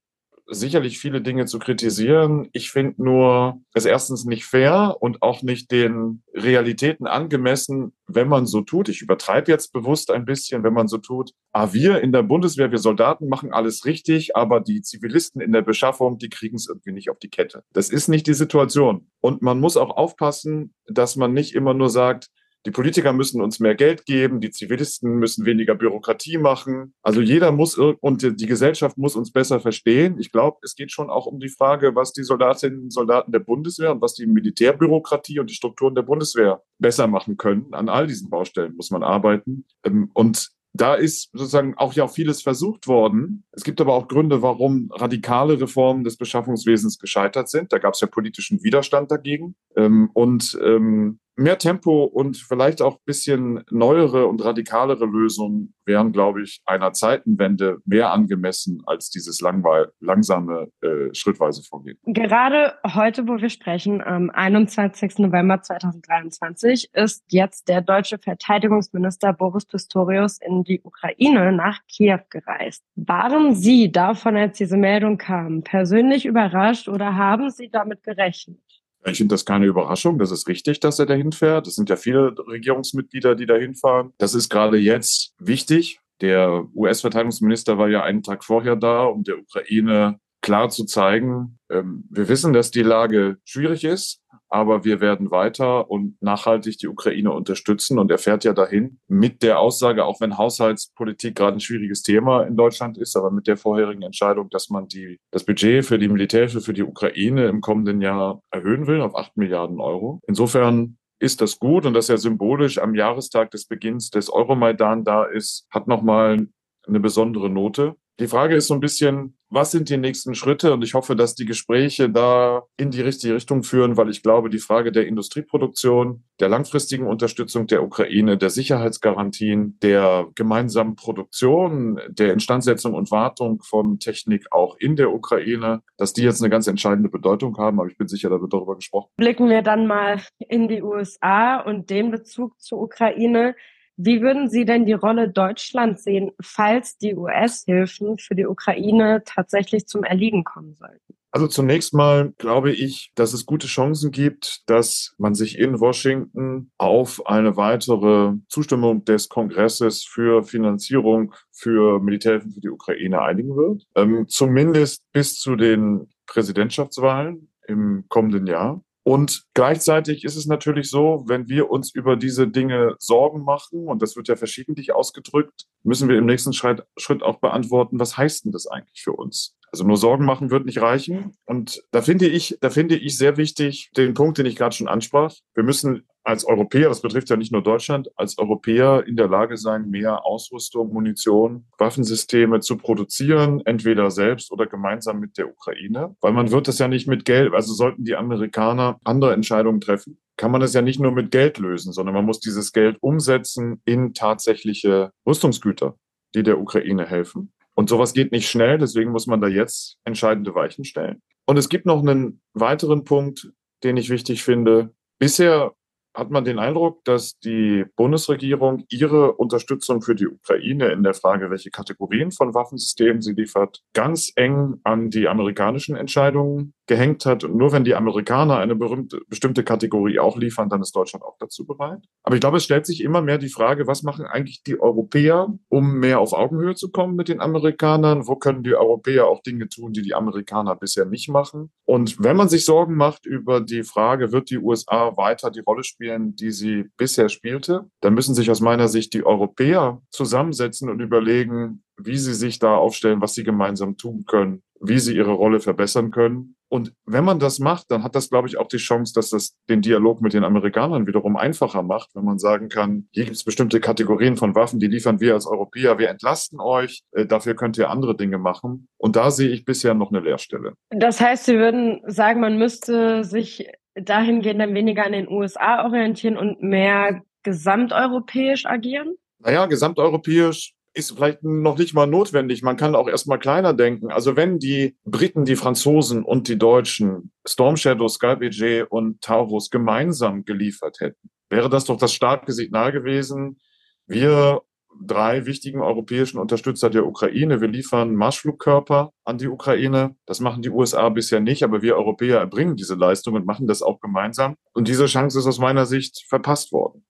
sicherlich 0.45 0.99
viele 0.99 1.21
Dinge 1.21 1.45
zu 1.45 1.59
kritisieren. 1.59 2.49
Ich 2.51 2.71
finde 2.71 3.01
nur 3.01 3.61
es 3.73 3.85
erstens 3.85 4.25
nicht 4.25 4.43
fair 4.43 4.97
und 4.99 5.21
auch 5.21 5.43
nicht 5.43 5.71
den 5.71 6.23
Realitäten 6.33 7.07
angemessen, 7.07 7.93
wenn 8.05 8.27
man 8.27 8.45
so 8.45 8.59
tut. 8.59 8.89
Ich 8.89 9.01
übertreibe 9.01 9.49
jetzt 9.49 9.71
bewusst 9.71 10.11
ein 10.11 10.25
bisschen, 10.25 10.61
wenn 10.63 10.73
man 10.73 10.89
so 10.89 10.97
tut. 10.97 11.31
Ah, 11.53 11.71
wir 11.71 12.01
in 12.01 12.11
der 12.11 12.23
Bundeswehr, 12.23 12.69
wir 12.69 12.79
Soldaten 12.79 13.29
machen 13.29 13.53
alles 13.53 13.85
richtig, 13.85 14.35
aber 14.35 14.59
die 14.59 14.81
Zivilisten 14.81 15.39
in 15.39 15.53
der 15.53 15.61
Beschaffung, 15.61 16.17
die 16.17 16.27
kriegen 16.27 16.57
es 16.57 16.67
irgendwie 16.67 16.91
nicht 16.91 17.09
auf 17.09 17.19
die 17.19 17.29
Kette. 17.29 17.63
Das 17.71 17.89
ist 17.89 18.09
nicht 18.09 18.27
die 18.27 18.33
Situation. 18.33 19.09
Und 19.21 19.41
man 19.41 19.61
muss 19.61 19.77
auch 19.77 19.95
aufpassen, 19.95 20.73
dass 20.85 21.15
man 21.15 21.31
nicht 21.31 21.55
immer 21.55 21.73
nur 21.73 21.89
sagt, 21.89 22.27
die 22.65 22.71
Politiker 22.71 23.13
müssen 23.13 23.41
uns 23.41 23.59
mehr 23.59 23.75
Geld 23.75 24.05
geben, 24.05 24.41
die 24.41 24.51
Zivilisten 24.51 25.15
müssen 25.15 25.45
weniger 25.45 25.75
Bürokratie 25.75 26.37
machen. 26.37 26.93
Also 27.01 27.21
jeder 27.21 27.51
muss 27.51 27.77
und 27.77 28.21
die 28.21 28.45
Gesellschaft 28.45 28.97
muss 28.97 29.15
uns 29.15 29.31
besser 29.31 29.59
verstehen. 29.59 30.17
Ich 30.19 30.31
glaube, 30.31 30.57
es 30.63 30.75
geht 30.75 30.91
schon 30.91 31.09
auch 31.09 31.25
um 31.25 31.39
die 31.39 31.49
Frage, 31.49 31.95
was 31.95 32.11
die 32.11 32.23
Soldatinnen 32.23 32.83
und 32.83 32.93
Soldaten 32.93 33.31
der 33.31 33.39
Bundeswehr 33.39 33.91
und 33.91 34.01
was 34.01 34.13
die 34.13 34.25
Militärbürokratie 34.25 35.39
und 35.39 35.49
die 35.49 35.55
Strukturen 35.55 35.95
der 35.95 36.01
Bundeswehr 36.01 36.61
besser 36.79 37.07
machen 37.07 37.37
können. 37.37 37.73
An 37.73 37.87
all 37.87 38.07
diesen 38.07 38.29
Baustellen 38.29 38.75
muss 38.75 38.91
man 38.91 39.03
arbeiten. 39.03 39.65
Ähm, 39.83 40.11
und 40.13 40.49
da 40.73 40.95
ist 40.95 41.29
sozusagen 41.33 41.75
auch 41.77 41.93
ja 41.93 42.07
vieles 42.07 42.41
versucht 42.41 42.87
worden. 42.87 43.43
Es 43.51 43.63
gibt 43.63 43.81
aber 43.81 43.93
auch 43.93 44.07
Gründe, 44.07 44.41
warum 44.41 44.89
radikale 44.91 45.59
Reformen 45.59 46.03
des 46.03 46.17
Beschaffungswesens 46.17 46.99
gescheitert 46.99 47.49
sind. 47.49 47.73
Da 47.73 47.79
gab 47.79 47.95
es 47.95 48.01
ja 48.01 48.07
politischen 48.07 48.63
Widerstand 48.63 49.11
dagegen. 49.11 49.55
Ähm, 49.75 50.09
und 50.13 50.57
ähm, 50.63 51.19
mehr 51.39 51.57
Tempo 51.57 52.03
und 52.03 52.37
vielleicht 52.37 52.81
auch 52.81 52.99
bisschen 53.05 53.63
neuere 53.71 54.27
und 54.27 54.43
radikalere 54.43 55.05
Lösungen 55.05 55.73
wären, 55.85 56.11
glaube 56.11 56.43
ich, 56.43 56.61
einer 56.65 56.93
Zeitenwende 56.93 57.77
mehr 57.85 58.11
angemessen 58.11 58.83
als 58.85 59.09
dieses 59.09 59.41
langsame, 59.41 60.69
äh, 60.81 61.13
schrittweise 61.13 61.63
Vorgehen. 61.63 61.97
Gerade 62.05 62.75
heute, 62.93 63.27
wo 63.27 63.37
wir 63.41 63.49
sprechen, 63.49 64.01
am 64.01 64.29
21. 64.29 65.17
November 65.19 65.61
2023, 65.61 66.89
ist 66.93 67.23
jetzt 67.29 67.67
der 67.69 67.81
deutsche 67.81 68.19
Verteidigungsminister 68.19 69.33
Boris 69.33 69.65
Pistorius 69.65 70.39
in 70.39 70.63
die 70.63 70.81
Ukraine 70.83 71.51
nach 71.51 71.79
Kiew 71.87 72.19
gereist. 72.29 72.83
Waren 72.95 73.55
Sie 73.55 73.91
davon, 73.91 74.37
als 74.37 74.57
diese 74.57 74.77
Meldung 74.77 75.17
kam, 75.17 75.63
persönlich 75.63 76.25
überrascht 76.25 76.87
oder 76.87 77.15
haben 77.15 77.49
Sie 77.49 77.69
damit 77.69 78.03
gerechnet? 78.03 78.59
Ich 79.05 79.17
finde 79.17 79.33
das 79.33 79.45
keine 79.45 79.65
Überraschung. 79.65 80.19
Das 80.19 80.31
ist 80.31 80.47
richtig, 80.47 80.79
dass 80.79 80.99
er 80.99 81.05
dahin 81.05 81.31
fährt. 81.31 81.67
Es 81.67 81.75
sind 81.75 81.89
ja 81.89 81.95
viele 81.95 82.35
Regierungsmitglieder, 82.37 83.35
die 83.35 83.45
dahin 83.45 83.75
fahren. 83.75 84.13
Das 84.17 84.33
ist 84.33 84.49
gerade 84.49 84.77
jetzt 84.77 85.33
wichtig. 85.39 85.99
Der 86.21 86.65
US-Verteidigungsminister 86.75 87.77
war 87.77 87.89
ja 87.89 88.03
einen 88.03 88.23
Tag 88.23 88.43
vorher 88.43 88.75
da, 88.75 89.03
um 89.03 89.23
der 89.23 89.39
Ukraine 89.39 90.19
klar 90.41 90.69
zu 90.69 90.85
zeigen, 90.85 91.59
ähm, 91.69 92.05
wir 92.09 92.27
wissen, 92.29 92.53
dass 92.53 92.71
die 92.71 92.81
Lage 92.81 93.37
schwierig 93.43 93.83
ist, 93.83 94.18
aber 94.49 94.83
wir 94.83 94.99
werden 94.99 95.31
weiter 95.31 95.89
und 95.89 96.21
nachhaltig 96.21 96.77
die 96.79 96.87
Ukraine 96.87 97.31
unterstützen. 97.31 97.99
Und 97.99 98.11
er 98.11 98.17
fährt 98.17 98.43
ja 98.43 98.53
dahin 98.53 98.99
mit 99.07 99.43
der 99.43 99.59
Aussage, 99.59 100.05
auch 100.05 100.19
wenn 100.21 100.37
Haushaltspolitik 100.37 101.35
gerade 101.35 101.57
ein 101.57 101.59
schwieriges 101.59 102.01
Thema 102.01 102.43
in 102.43 102.55
Deutschland 102.55 102.97
ist, 102.97 103.15
aber 103.15 103.31
mit 103.31 103.47
der 103.47 103.57
vorherigen 103.57 104.01
Entscheidung, 104.01 104.49
dass 104.49 104.69
man 104.69 104.87
die, 104.87 105.17
das 105.31 105.43
Budget 105.43 105.85
für 105.85 105.99
die 105.99 106.07
Militärhilfe 106.07 106.61
für 106.61 106.73
die 106.73 106.83
Ukraine 106.83 107.47
im 107.47 107.61
kommenden 107.61 108.01
Jahr 108.01 108.41
erhöhen 108.51 108.87
will 108.87 109.01
auf 109.01 109.15
acht 109.15 109.37
Milliarden 109.37 109.79
Euro. 109.79 110.19
Insofern 110.27 110.97
ist 111.19 111.41
das 111.41 111.59
gut 111.59 111.85
und 111.85 111.93
dass 111.93 112.09
er 112.09 112.17
symbolisch 112.17 112.77
am 112.79 112.95
Jahrestag 112.95 113.51
des 113.51 113.65
Beginns 113.65 114.09
des 114.09 114.31
Euromaidan 114.31 115.03
da 115.03 115.25
ist, 115.25 115.67
hat 115.69 115.87
nochmal 115.87 116.47
eine 116.87 116.99
besondere 116.99 117.49
Note. 117.49 117.95
Die 118.19 118.27
Frage 118.27 118.55
ist 118.55 118.67
so 118.67 118.73
ein 118.73 118.81
bisschen, 118.81 119.37
was 119.49 119.71
sind 119.71 119.89
die 119.89 119.95
nächsten 119.95 120.35
Schritte? 120.35 120.73
Und 120.73 120.83
ich 120.83 120.93
hoffe, 120.93 121.15
dass 121.15 121.35
die 121.35 121.45
Gespräche 121.45 122.09
da 122.09 122.63
in 122.75 122.91
die 122.91 122.99
richtige 122.99 123.33
Richtung 123.33 123.63
führen, 123.63 123.95
weil 123.95 124.09
ich 124.09 124.21
glaube, 124.23 124.49
die 124.49 124.59
Frage 124.59 124.91
der 124.91 125.07
Industrieproduktion, 125.07 126.25
der 126.41 126.49
langfristigen 126.49 127.07
Unterstützung 127.07 127.67
der 127.67 127.81
Ukraine, 127.81 128.37
der 128.37 128.49
Sicherheitsgarantien, 128.49 129.79
der 129.81 130.27
gemeinsamen 130.35 130.95
Produktion, 130.97 132.01
der 132.09 132.33
Instandsetzung 132.33 132.93
und 132.93 133.09
Wartung 133.09 133.61
von 133.61 133.99
Technik 133.99 134.47
auch 134.51 134.75
in 134.77 134.97
der 134.97 135.13
Ukraine, 135.13 135.81
dass 135.95 136.11
die 136.11 136.23
jetzt 136.23 136.41
eine 136.41 136.49
ganz 136.49 136.67
entscheidende 136.67 137.09
Bedeutung 137.09 137.57
haben. 137.57 137.79
Aber 137.79 137.89
ich 137.89 137.97
bin 137.97 138.09
sicher, 138.09 138.29
da 138.29 138.41
wird 138.41 138.51
darüber 138.51 138.75
gesprochen. 138.75 139.09
Blicken 139.15 139.49
wir 139.49 139.61
dann 139.61 139.87
mal 139.87 140.21
in 140.39 140.67
die 140.67 140.81
USA 140.81 141.61
und 141.61 141.89
den 141.89 142.11
Bezug 142.11 142.59
zur 142.59 142.81
Ukraine. 142.81 143.55
Wie 144.01 144.21
würden 144.21 144.49
Sie 144.49 144.63
denn 144.63 144.85
die 144.85 144.93
Rolle 144.93 145.29
Deutschlands 145.29 146.05
sehen, 146.05 146.31
falls 146.41 146.97
die 146.97 147.15
US-Hilfen 147.15 148.17
für 148.17 148.33
die 148.33 148.45
Ukraine 148.45 149.23
tatsächlich 149.25 149.87
zum 149.87 150.05
Erliegen 150.05 150.45
kommen 150.45 150.73
sollten? 150.75 151.15
Also 151.31 151.47
zunächst 151.47 151.93
mal 151.93 152.31
glaube 152.37 152.71
ich, 152.71 153.11
dass 153.15 153.33
es 153.33 153.45
gute 153.45 153.67
Chancen 153.67 154.11
gibt, 154.11 154.63
dass 154.69 155.13
man 155.17 155.35
sich 155.35 155.59
in 155.59 155.81
Washington 155.81 156.71
auf 156.77 157.27
eine 157.27 157.57
weitere 157.57 158.35
Zustimmung 158.47 159.03
des 159.03 159.27
Kongresses 159.27 160.05
für 160.05 160.43
Finanzierung 160.43 161.33
für 161.51 161.99
Militärhilfen 161.99 162.53
für 162.53 162.61
die 162.61 162.69
Ukraine 162.69 163.21
einigen 163.21 163.57
wird. 163.57 163.85
Ähm, 163.95 164.27
zumindest 164.29 165.03
bis 165.11 165.37
zu 165.37 165.57
den 165.57 166.07
Präsidentschaftswahlen 166.25 167.51
im 167.67 168.05
kommenden 168.07 168.47
Jahr. 168.47 168.81
Und 169.09 169.45
gleichzeitig 169.55 170.23
ist 170.23 170.35
es 170.35 170.45
natürlich 170.45 170.91
so, 170.91 171.23
wenn 171.25 171.49
wir 171.49 171.71
uns 171.71 171.91
über 171.95 172.15
diese 172.15 172.47
Dinge 172.47 172.93
Sorgen 172.99 173.43
machen, 173.43 173.87
und 173.87 174.03
das 174.03 174.15
wird 174.15 174.27
ja 174.27 174.35
verschiedentlich 174.35 174.93
ausgedrückt, 174.93 175.65
müssen 175.81 176.09
wir 176.09 176.15
im 176.15 176.27
nächsten 176.27 176.53
Schritt, 176.53 176.83
Schritt 176.95 177.23
auch 177.23 177.39
beantworten, 177.39 177.99
was 177.99 178.17
heißt 178.17 178.45
denn 178.45 178.51
das 178.51 178.67
eigentlich 178.67 179.01
für 179.01 179.13
uns? 179.13 179.55
Also 179.71 179.83
nur 179.83 179.97
Sorgen 179.97 180.25
machen 180.25 180.51
wird 180.51 180.67
nicht 180.67 180.79
reichen. 180.79 181.35
Und 181.45 181.81
da 181.89 182.03
finde 182.03 182.27
ich, 182.27 182.59
da 182.61 182.69
finde 182.69 182.97
ich 182.97 183.17
sehr 183.17 183.37
wichtig 183.37 183.89
den 183.97 184.13
Punkt, 184.13 184.37
den 184.37 184.45
ich 184.45 184.55
gerade 184.55 184.75
schon 184.75 184.87
ansprach. 184.87 185.33
Wir 185.55 185.63
müssen 185.63 186.05
als 186.23 186.45
Europäer, 186.45 186.89
das 186.89 187.01
betrifft 187.01 187.29
ja 187.29 187.37
nicht 187.37 187.51
nur 187.51 187.63
Deutschland, 187.63 188.09
als 188.15 188.37
Europäer 188.37 189.05
in 189.07 189.15
der 189.15 189.27
Lage 189.27 189.57
sein, 189.57 189.89
mehr 189.89 190.25
Ausrüstung, 190.25 190.93
Munition, 190.93 191.65
Waffensysteme 191.77 192.59
zu 192.59 192.77
produzieren, 192.77 193.61
entweder 193.65 194.11
selbst 194.11 194.51
oder 194.51 194.67
gemeinsam 194.67 195.19
mit 195.19 195.37
der 195.37 195.49
Ukraine. 195.49 196.15
Weil 196.21 196.33
man 196.33 196.51
wird 196.51 196.67
das 196.67 196.79
ja 196.79 196.87
nicht 196.87 197.07
mit 197.07 197.25
Geld, 197.25 197.53
also 197.53 197.73
sollten 197.73 198.03
die 198.03 198.15
Amerikaner 198.15 198.99
andere 199.03 199.33
Entscheidungen 199.33 199.81
treffen, 199.81 200.19
kann 200.37 200.51
man 200.51 200.61
es 200.61 200.73
ja 200.73 200.81
nicht 200.81 200.99
nur 200.99 201.11
mit 201.11 201.31
Geld 201.31 201.57
lösen, 201.57 201.93
sondern 201.93 202.15
man 202.15 202.25
muss 202.25 202.39
dieses 202.39 202.71
Geld 202.71 202.97
umsetzen 203.01 203.81
in 203.85 204.13
tatsächliche 204.13 205.11
Rüstungsgüter, 205.25 205.97
die 206.35 206.43
der 206.43 206.59
Ukraine 206.59 207.05
helfen. 207.05 207.53
Und 207.75 207.89
sowas 207.89 208.13
geht 208.13 208.31
nicht 208.31 208.49
schnell, 208.49 208.77
deswegen 208.77 209.11
muss 209.11 209.25
man 209.25 209.39
da 209.39 209.47
jetzt 209.47 209.97
entscheidende 210.03 210.53
Weichen 210.53 210.83
stellen. 210.83 211.21
Und 211.45 211.57
es 211.57 211.69
gibt 211.69 211.85
noch 211.85 212.01
einen 212.01 212.41
weiteren 212.53 213.05
Punkt, 213.05 213.51
den 213.83 213.97
ich 213.97 214.09
wichtig 214.09 214.43
finde. 214.43 214.93
Bisher 215.17 215.73
hat 216.13 216.31
man 216.31 216.43
den 216.43 216.59
Eindruck, 216.59 217.03
dass 217.05 217.39
die 217.39 217.85
Bundesregierung 217.95 218.83
ihre 218.89 219.33
Unterstützung 219.33 220.01
für 220.01 220.15
die 220.15 220.27
Ukraine 220.27 220.89
in 220.89 221.03
der 221.03 221.13
Frage, 221.13 221.49
welche 221.49 221.69
Kategorien 221.69 222.31
von 222.31 222.53
Waffensystemen 222.53 223.21
sie 223.21 223.33
liefert, 223.33 223.81
ganz 223.93 224.31
eng 224.35 224.79
an 224.83 225.09
die 225.09 225.27
amerikanischen 225.27 225.95
Entscheidungen 225.95 226.73
gehängt 226.89 227.25
hat. 227.25 227.43
Und 227.43 227.55
nur 227.55 227.71
wenn 227.71 227.85
die 227.85 227.95
Amerikaner 227.95 228.57
eine 228.57 228.75
berühmte, 228.75 229.21
bestimmte 229.27 229.63
Kategorie 229.63 230.19
auch 230.19 230.37
liefern, 230.37 230.69
dann 230.69 230.81
ist 230.81 230.95
Deutschland 230.95 231.23
auch 231.23 231.37
dazu 231.39 231.65
bereit. 231.65 232.03
Aber 232.23 232.35
ich 232.35 232.41
glaube, 232.41 232.57
es 232.57 232.63
stellt 232.63 232.85
sich 232.85 233.01
immer 233.01 233.21
mehr 233.21 233.37
die 233.37 233.49
Frage, 233.49 233.87
was 233.87 234.03
machen 234.03 234.25
eigentlich 234.25 234.63
die 234.63 234.81
Europäer, 234.81 235.53
um 235.69 235.99
mehr 235.99 236.19
auf 236.19 236.33
Augenhöhe 236.33 236.75
zu 236.75 236.89
kommen 236.91 237.15
mit 237.15 237.29
den 237.29 237.39
Amerikanern? 237.39 238.27
Wo 238.27 238.35
können 238.35 238.63
die 238.63 238.73
Europäer 238.73 239.27
auch 239.27 239.41
Dinge 239.43 239.69
tun, 239.69 239.93
die 239.93 240.01
die 240.01 240.15
Amerikaner 240.15 240.75
bisher 240.75 241.05
nicht 241.05 241.29
machen? 241.29 241.71
Und 241.85 242.21
wenn 242.23 242.35
man 242.35 242.49
sich 242.49 242.65
Sorgen 242.65 242.95
macht 242.95 243.25
über 243.25 243.61
die 243.61 243.83
Frage, 243.83 244.31
wird 244.31 244.49
die 244.49 244.57
USA 244.57 245.15
weiter 245.15 245.51
die 245.51 245.61
Rolle 245.61 245.83
spielen, 245.83 245.98
die 245.99 246.51
sie 246.51 246.85
bisher 246.97 247.29
spielte, 247.29 247.89
dann 248.01 248.13
müssen 248.13 248.35
sich 248.35 248.49
aus 248.49 248.61
meiner 248.61 248.87
Sicht 248.87 249.13
die 249.13 249.25
Europäer 249.25 250.01
zusammensetzen 250.09 250.89
und 250.89 250.99
überlegen, 250.99 251.83
wie 251.97 252.17
sie 252.17 252.33
sich 252.33 252.59
da 252.59 252.75
aufstellen, 252.75 253.21
was 253.21 253.33
sie 253.33 253.43
gemeinsam 253.43 253.97
tun 253.97 254.25
können, 254.25 254.63
wie 254.79 254.99
sie 254.99 255.15
ihre 255.15 255.33
Rolle 255.33 255.59
verbessern 255.59 256.11
können 256.11 256.55
und 256.69 256.93
wenn 257.05 257.25
man 257.25 257.39
das 257.39 257.59
macht, 257.59 257.89
dann 257.89 258.03
hat 258.03 258.15
das, 258.15 258.29
glaube 258.29 258.47
ich, 258.47 258.57
auch 258.57 258.67
die 258.67 258.77
Chance, 258.77 259.13
dass 259.13 259.31
das 259.31 259.57
den 259.69 259.81
Dialog 259.81 260.21
mit 260.21 260.33
den 260.33 260.43
Amerikanern 260.43 261.07
wiederum 261.07 261.35
einfacher 261.35 261.81
macht, 261.81 262.11
wenn 262.13 262.23
man 262.23 262.37
sagen 262.37 262.69
kann, 262.69 263.07
hier 263.11 263.25
gibt 263.25 263.35
es 263.35 263.43
bestimmte 263.43 263.79
Kategorien 263.79 264.37
von 264.37 264.53
Waffen, 264.55 264.79
die 264.79 264.87
liefern 264.87 265.19
wir 265.19 265.33
als 265.33 265.47
Europäer, 265.47 265.97
wir 265.97 266.09
entlasten 266.09 266.59
euch, 266.59 267.01
äh, 267.11 267.25
dafür 267.25 267.55
könnt 267.55 267.77
ihr 267.77 267.89
andere 267.89 268.15
Dinge 268.15 268.37
machen. 268.37 268.87
Und 268.97 269.15
da 269.15 269.31
sehe 269.31 269.49
ich 269.49 269.65
bisher 269.65 269.95
noch 269.95 270.11
eine 270.11 270.19
Leerstelle. 270.19 270.73
Das 270.91 271.19
heißt, 271.19 271.45
Sie 271.45 271.57
würden 271.57 272.01
sagen, 272.05 272.39
man 272.39 272.57
müsste 272.59 273.23
sich 273.23 273.67
dahingehend 274.01 274.59
dann 274.59 274.73
weniger 274.73 275.05
an 275.05 275.11
den 275.11 275.29
USA 275.29 275.85
orientieren 275.85 276.37
und 276.37 276.61
mehr 276.61 277.21
gesamteuropäisch 277.43 278.65
agieren? 278.65 279.15
Naja, 279.39 279.65
gesamteuropäisch 279.65 280.73
ist 280.93 281.11
vielleicht 281.11 281.43
noch 281.43 281.77
nicht 281.77 281.93
mal 281.93 282.07
notwendig. 282.07 282.61
Man 282.61 282.77
kann 282.77 282.95
auch 282.95 283.07
erstmal 283.07 283.39
kleiner 283.39 283.73
denken. 283.73 284.11
Also 284.11 284.35
wenn 284.35 284.59
die 284.59 284.97
Briten, 285.05 285.45
die 285.45 285.55
Franzosen 285.55 286.23
und 286.23 286.47
die 286.47 286.57
Deutschen 286.57 287.31
Storm 287.47 287.77
Shadow, 287.77 288.07
Sky 288.07 288.83
und 288.89 289.21
Taurus 289.21 289.69
gemeinsam 289.69 290.45
geliefert 290.45 290.99
hätten, 290.99 291.29
wäre 291.49 291.69
das 291.69 291.85
doch 291.85 291.97
das 291.97 292.13
starke 292.13 292.51
Signal 292.51 292.91
gewesen. 292.91 293.59
Wir 294.07 294.61
drei 295.01 295.45
wichtigen 295.45 295.81
europäischen 295.81 296.39
Unterstützer 296.39 296.89
der 296.89 297.05
Ukraine. 297.05 297.61
Wir 297.61 297.67
liefern 297.67 298.15
Marschflugkörper 298.15 299.11
an 299.23 299.37
die 299.37 299.47
Ukraine. 299.47 300.15
Das 300.25 300.39
machen 300.39 300.61
die 300.61 300.69
USA 300.69 301.09
bisher 301.09 301.39
nicht, 301.39 301.63
aber 301.63 301.81
wir 301.81 301.95
Europäer 301.95 302.39
erbringen 302.39 302.75
diese 302.75 302.95
Leistung 302.95 303.35
und 303.35 303.45
machen 303.45 303.67
das 303.67 303.81
auch 303.81 303.99
gemeinsam. 303.99 304.55
Und 304.73 304.87
diese 304.87 305.05
Chance 305.05 305.39
ist 305.39 305.47
aus 305.47 305.59
meiner 305.59 305.85
Sicht 305.85 306.25
verpasst 306.27 306.71
worden. 306.71 307.05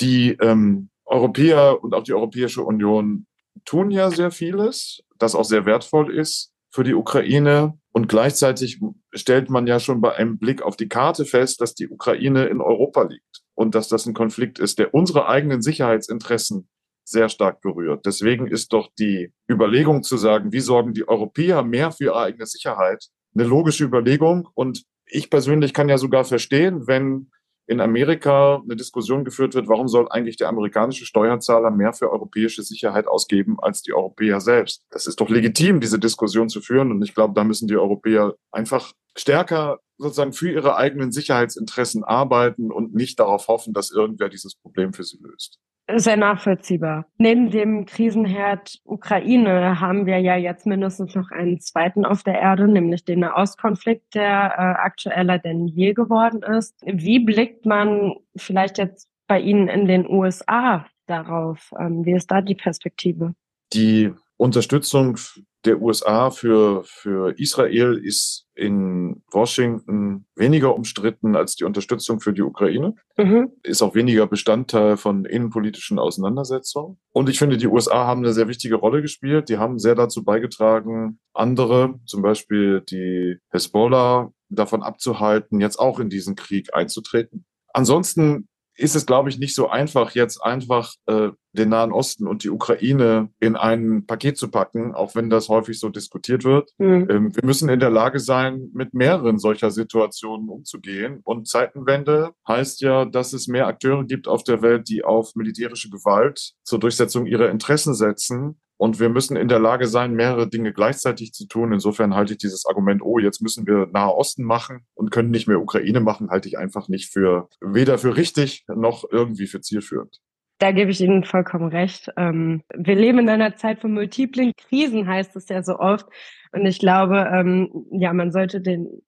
Die 0.00 0.36
ähm, 0.40 0.90
Europäer 1.04 1.82
und 1.82 1.94
auch 1.94 2.02
die 2.02 2.14
Europäische 2.14 2.62
Union 2.62 3.26
tun 3.64 3.90
ja 3.90 4.10
sehr 4.10 4.30
vieles, 4.30 5.02
das 5.18 5.34
auch 5.34 5.44
sehr 5.44 5.66
wertvoll 5.66 6.14
ist 6.14 6.52
für 6.70 6.84
die 6.84 6.94
Ukraine. 6.94 7.78
Und 7.92 8.08
gleichzeitig 8.08 8.80
stellt 9.12 9.50
man 9.50 9.66
ja 9.66 9.80
schon 9.80 10.00
bei 10.00 10.14
einem 10.14 10.38
Blick 10.38 10.62
auf 10.62 10.76
die 10.76 10.88
Karte 10.88 11.24
fest, 11.24 11.60
dass 11.60 11.74
die 11.74 11.88
Ukraine 11.88 12.46
in 12.46 12.60
Europa 12.60 13.02
liegt 13.02 13.42
und 13.54 13.74
dass 13.74 13.88
das 13.88 14.06
ein 14.06 14.14
Konflikt 14.14 14.58
ist, 14.58 14.78
der 14.78 14.94
unsere 14.94 15.26
eigenen 15.26 15.60
Sicherheitsinteressen 15.60 16.68
sehr 17.04 17.28
stark 17.28 17.60
berührt. 17.60 18.06
Deswegen 18.06 18.46
ist 18.46 18.72
doch 18.72 18.90
die 18.98 19.32
Überlegung 19.50 20.02
zu 20.02 20.16
sagen, 20.16 20.52
wie 20.52 20.60
sorgen 20.60 20.94
die 20.94 21.08
Europäer 21.08 21.62
mehr 21.62 21.92
für 21.92 22.04
ihre 22.04 22.20
eigene 22.20 22.46
Sicherheit, 22.46 23.06
eine 23.34 23.44
logische 23.44 23.84
Überlegung. 23.84 24.48
Und 24.54 24.84
ich 25.06 25.30
persönlich 25.30 25.74
kann 25.74 25.88
ja 25.88 25.98
sogar 25.98 26.24
verstehen, 26.24 26.86
wenn 26.86 27.30
in 27.70 27.80
Amerika 27.80 28.56
eine 28.56 28.74
Diskussion 28.74 29.24
geführt 29.24 29.54
wird, 29.54 29.68
warum 29.68 29.86
soll 29.86 30.08
eigentlich 30.10 30.36
der 30.36 30.48
amerikanische 30.48 31.06
Steuerzahler 31.06 31.70
mehr 31.70 31.92
für 31.92 32.10
europäische 32.10 32.64
Sicherheit 32.64 33.06
ausgeben 33.06 33.58
als 33.60 33.82
die 33.82 33.92
Europäer 33.92 34.40
selbst? 34.40 34.82
Das 34.90 35.06
ist 35.06 35.20
doch 35.20 35.28
legitim, 35.28 35.80
diese 35.80 36.00
Diskussion 36.00 36.48
zu 36.48 36.60
führen. 36.60 36.90
Und 36.90 37.00
ich 37.02 37.14
glaube, 37.14 37.32
da 37.34 37.44
müssen 37.44 37.68
die 37.68 37.76
Europäer 37.76 38.34
einfach 38.50 38.92
stärker 39.16 39.78
sozusagen 39.98 40.32
für 40.32 40.50
ihre 40.50 40.76
eigenen 40.76 41.12
Sicherheitsinteressen 41.12 42.02
arbeiten 42.02 42.72
und 42.72 42.92
nicht 42.94 43.20
darauf 43.20 43.46
hoffen, 43.46 43.72
dass 43.72 43.92
irgendwer 43.92 44.30
dieses 44.30 44.56
Problem 44.56 44.92
für 44.92 45.04
sie 45.04 45.18
löst. 45.18 45.60
Sehr 45.96 46.16
nachvollziehbar. 46.16 47.06
Neben 47.18 47.50
dem 47.50 47.86
Krisenherd 47.86 48.80
Ukraine 48.84 49.80
haben 49.80 50.06
wir 50.06 50.18
ja 50.18 50.36
jetzt 50.36 50.66
mindestens 50.66 51.14
noch 51.14 51.30
einen 51.30 51.60
zweiten 51.60 52.04
auf 52.04 52.22
der 52.22 52.40
Erde, 52.40 52.68
nämlich 52.68 53.04
den 53.04 53.20
Nahostkonflikt, 53.20 54.14
der 54.14 54.54
äh, 54.56 54.82
aktueller 54.82 55.38
denn 55.38 55.66
je 55.66 55.92
geworden 55.92 56.42
ist. 56.42 56.80
Wie 56.84 57.18
blickt 57.20 57.66
man 57.66 58.14
vielleicht 58.36 58.78
jetzt 58.78 59.08
bei 59.26 59.40
Ihnen 59.40 59.68
in 59.68 59.86
den 59.86 60.08
USA 60.08 60.86
darauf? 61.06 61.72
Ähm, 61.78 62.04
wie 62.04 62.12
ist 62.12 62.30
da 62.30 62.40
die 62.40 62.54
Perspektive? 62.54 63.34
Die 63.72 64.12
Unterstützung 64.36 65.16
der 65.64 65.80
USA 65.80 66.30
für, 66.30 66.82
für 66.84 67.38
Israel 67.38 68.00
ist 68.02 68.46
in 68.54 69.22
Washington 69.30 70.26
weniger 70.36 70.74
umstritten 70.74 71.36
als 71.36 71.56
die 71.56 71.64
Unterstützung 71.64 72.20
für 72.20 72.32
die 72.32 72.42
Ukraine. 72.42 72.94
Mhm. 73.16 73.50
Ist 73.62 73.82
auch 73.82 73.94
weniger 73.94 74.26
Bestandteil 74.26 74.96
von 74.96 75.24
innenpolitischen 75.24 75.98
Auseinandersetzungen. 75.98 76.98
Und 77.12 77.28
ich 77.28 77.38
finde, 77.38 77.56
die 77.56 77.66
USA 77.66 78.06
haben 78.06 78.24
eine 78.24 78.32
sehr 78.32 78.48
wichtige 78.48 78.76
Rolle 78.76 79.02
gespielt. 79.02 79.48
Die 79.48 79.58
haben 79.58 79.78
sehr 79.78 79.94
dazu 79.94 80.24
beigetragen, 80.24 81.20
andere, 81.32 82.00
zum 82.06 82.22
Beispiel 82.22 82.82
die 82.82 83.38
Hezbollah, 83.50 84.32
davon 84.50 84.82
abzuhalten, 84.82 85.60
jetzt 85.60 85.78
auch 85.78 86.00
in 86.00 86.10
diesen 86.10 86.34
Krieg 86.34 86.74
einzutreten. 86.74 87.44
Ansonsten 87.72 88.48
ist 88.80 88.96
es, 88.96 89.06
glaube 89.06 89.28
ich, 89.28 89.38
nicht 89.38 89.54
so 89.54 89.68
einfach, 89.68 90.12
jetzt 90.14 90.38
einfach 90.42 90.94
äh, 91.06 91.28
den 91.52 91.68
Nahen 91.68 91.92
Osten 91.92 92.26
und 92.26 92.44
die 92.44 92.50
Ukraine 92.50 93.28
in 93.38 93.56
ein 93.56 94.06
Paket 94.06 94.38
zu 94.38 94.50
packen, 94.50 94.94
auch 94.94 95.14
wenn 95.14 95.28
das 95.28 95.48
häufig 95.48 95.78
so 95.78 95.90
diskutiert 95.90 96.44
wird. 96.44 96.70
Mhm. 96.78 97.08
Ähm, 97.10 97.36
wir 97.36 97.44
müssen 97.44 97.68
in 97.68 97.80
der 97.80 97.90
Lage 97.90 98.20
sein, 98.20 98.70
mit 98.72 98.94
mehreren 98.94 99.38
solcher 99.38 99.70
Situationen 99.70 100.48
umzugehen. 100.48 101.20
Und 101.24 101.46
Zeitenwende 101.46 102.32
heißt 102.48 102.80
ja, 102.80 103.04
dass 103.04 103.32
es 103.32 103.48
mehr 103.48 103.66
Akteure 103.66 104.04
gibt 104.04 104.28
auf 104.28 104.44
der 104.44 104.62
Welt, 104.62 104.88
die 104.88 105.04
auf 105.04 105.34
militärische 105.34 105.90
Gewalt 105.90 106.52
zur 106.64 106.78
Durchsetzung 106.78 107.26
ihrer 107.26 107.50
Interessen 107.50 107.94
setzen 107.94 108.60
und 108.80 108.98
wir 108.98 109.10
müssen 109.10 109.36
in 109.36 109.48
der 109.48 109.58
Lage 109.58 109.86
sein, 109.86 110.14
mehrere 110.14 110.48
Dinge 110.48 110.72
gleichzeitig 110.72 111.34
zu 111.34 111.46
tun. 111.46 111.74
Insofern 111.74 112.14
halte 112.14 112.32
ich 112.32 112.38
dieses 112.38 112.64
Argument, 112.64 113.02
oh, 113.02 113.18
jetzt 113.18 113.42
müssen 113.42 113.66
wir 113.66 113.88
Nahe 113.92 114.14
Osten 114.14 114.42
machen 114.42 114.86
und 114.94 115.10
können 115.10 115.30
nicht 115.30 115.46
mehr 115.46 115.60
Ukraine 115.60 116.00
machen, 116.00 116.30
halte 116.30 116.48
ich 116.48 116.56
einfach 116.56 116.88
nicht 116.88 117.12
für 117.12 117.50
weder 117.60 117.98
für 117.98 118.16
richtig 118.16 118.64
noch 118.74 119.04
irgendwie 119.10 119.48
für 119.48 119.60
zielführend. 119.60 120.16
Da 120.60 120.72
gebe 120.72 120.90
ich 120.90 121.02
Ihnen 121.02 121.24
vollkommen 121.24 121.68
recht. 121.68 122.10
Ähm, 122.16 122.62
wir 122.74 122.94
leben 122.94 123.18
in 123.18 123.28
einer 123.28 123.54
Zeit 123.54 123.80
von 123.80 123.92
multiplen 123.92 124.52
Krisen, 124.56 125.06
heißt 125.06 125.36
es 125.36 125.50
ja 125.50 125.62
so 125.62 125.78
oft. 125.78 126.06
Und 126.52 126.64
ich 126.64 126.78
glaube, 126.78 127.28
ähm, 127.30 127.84
ja, 127.92 128.14
man 128.14 128.32
sollte 128.32 128.62
den 128.62 129.02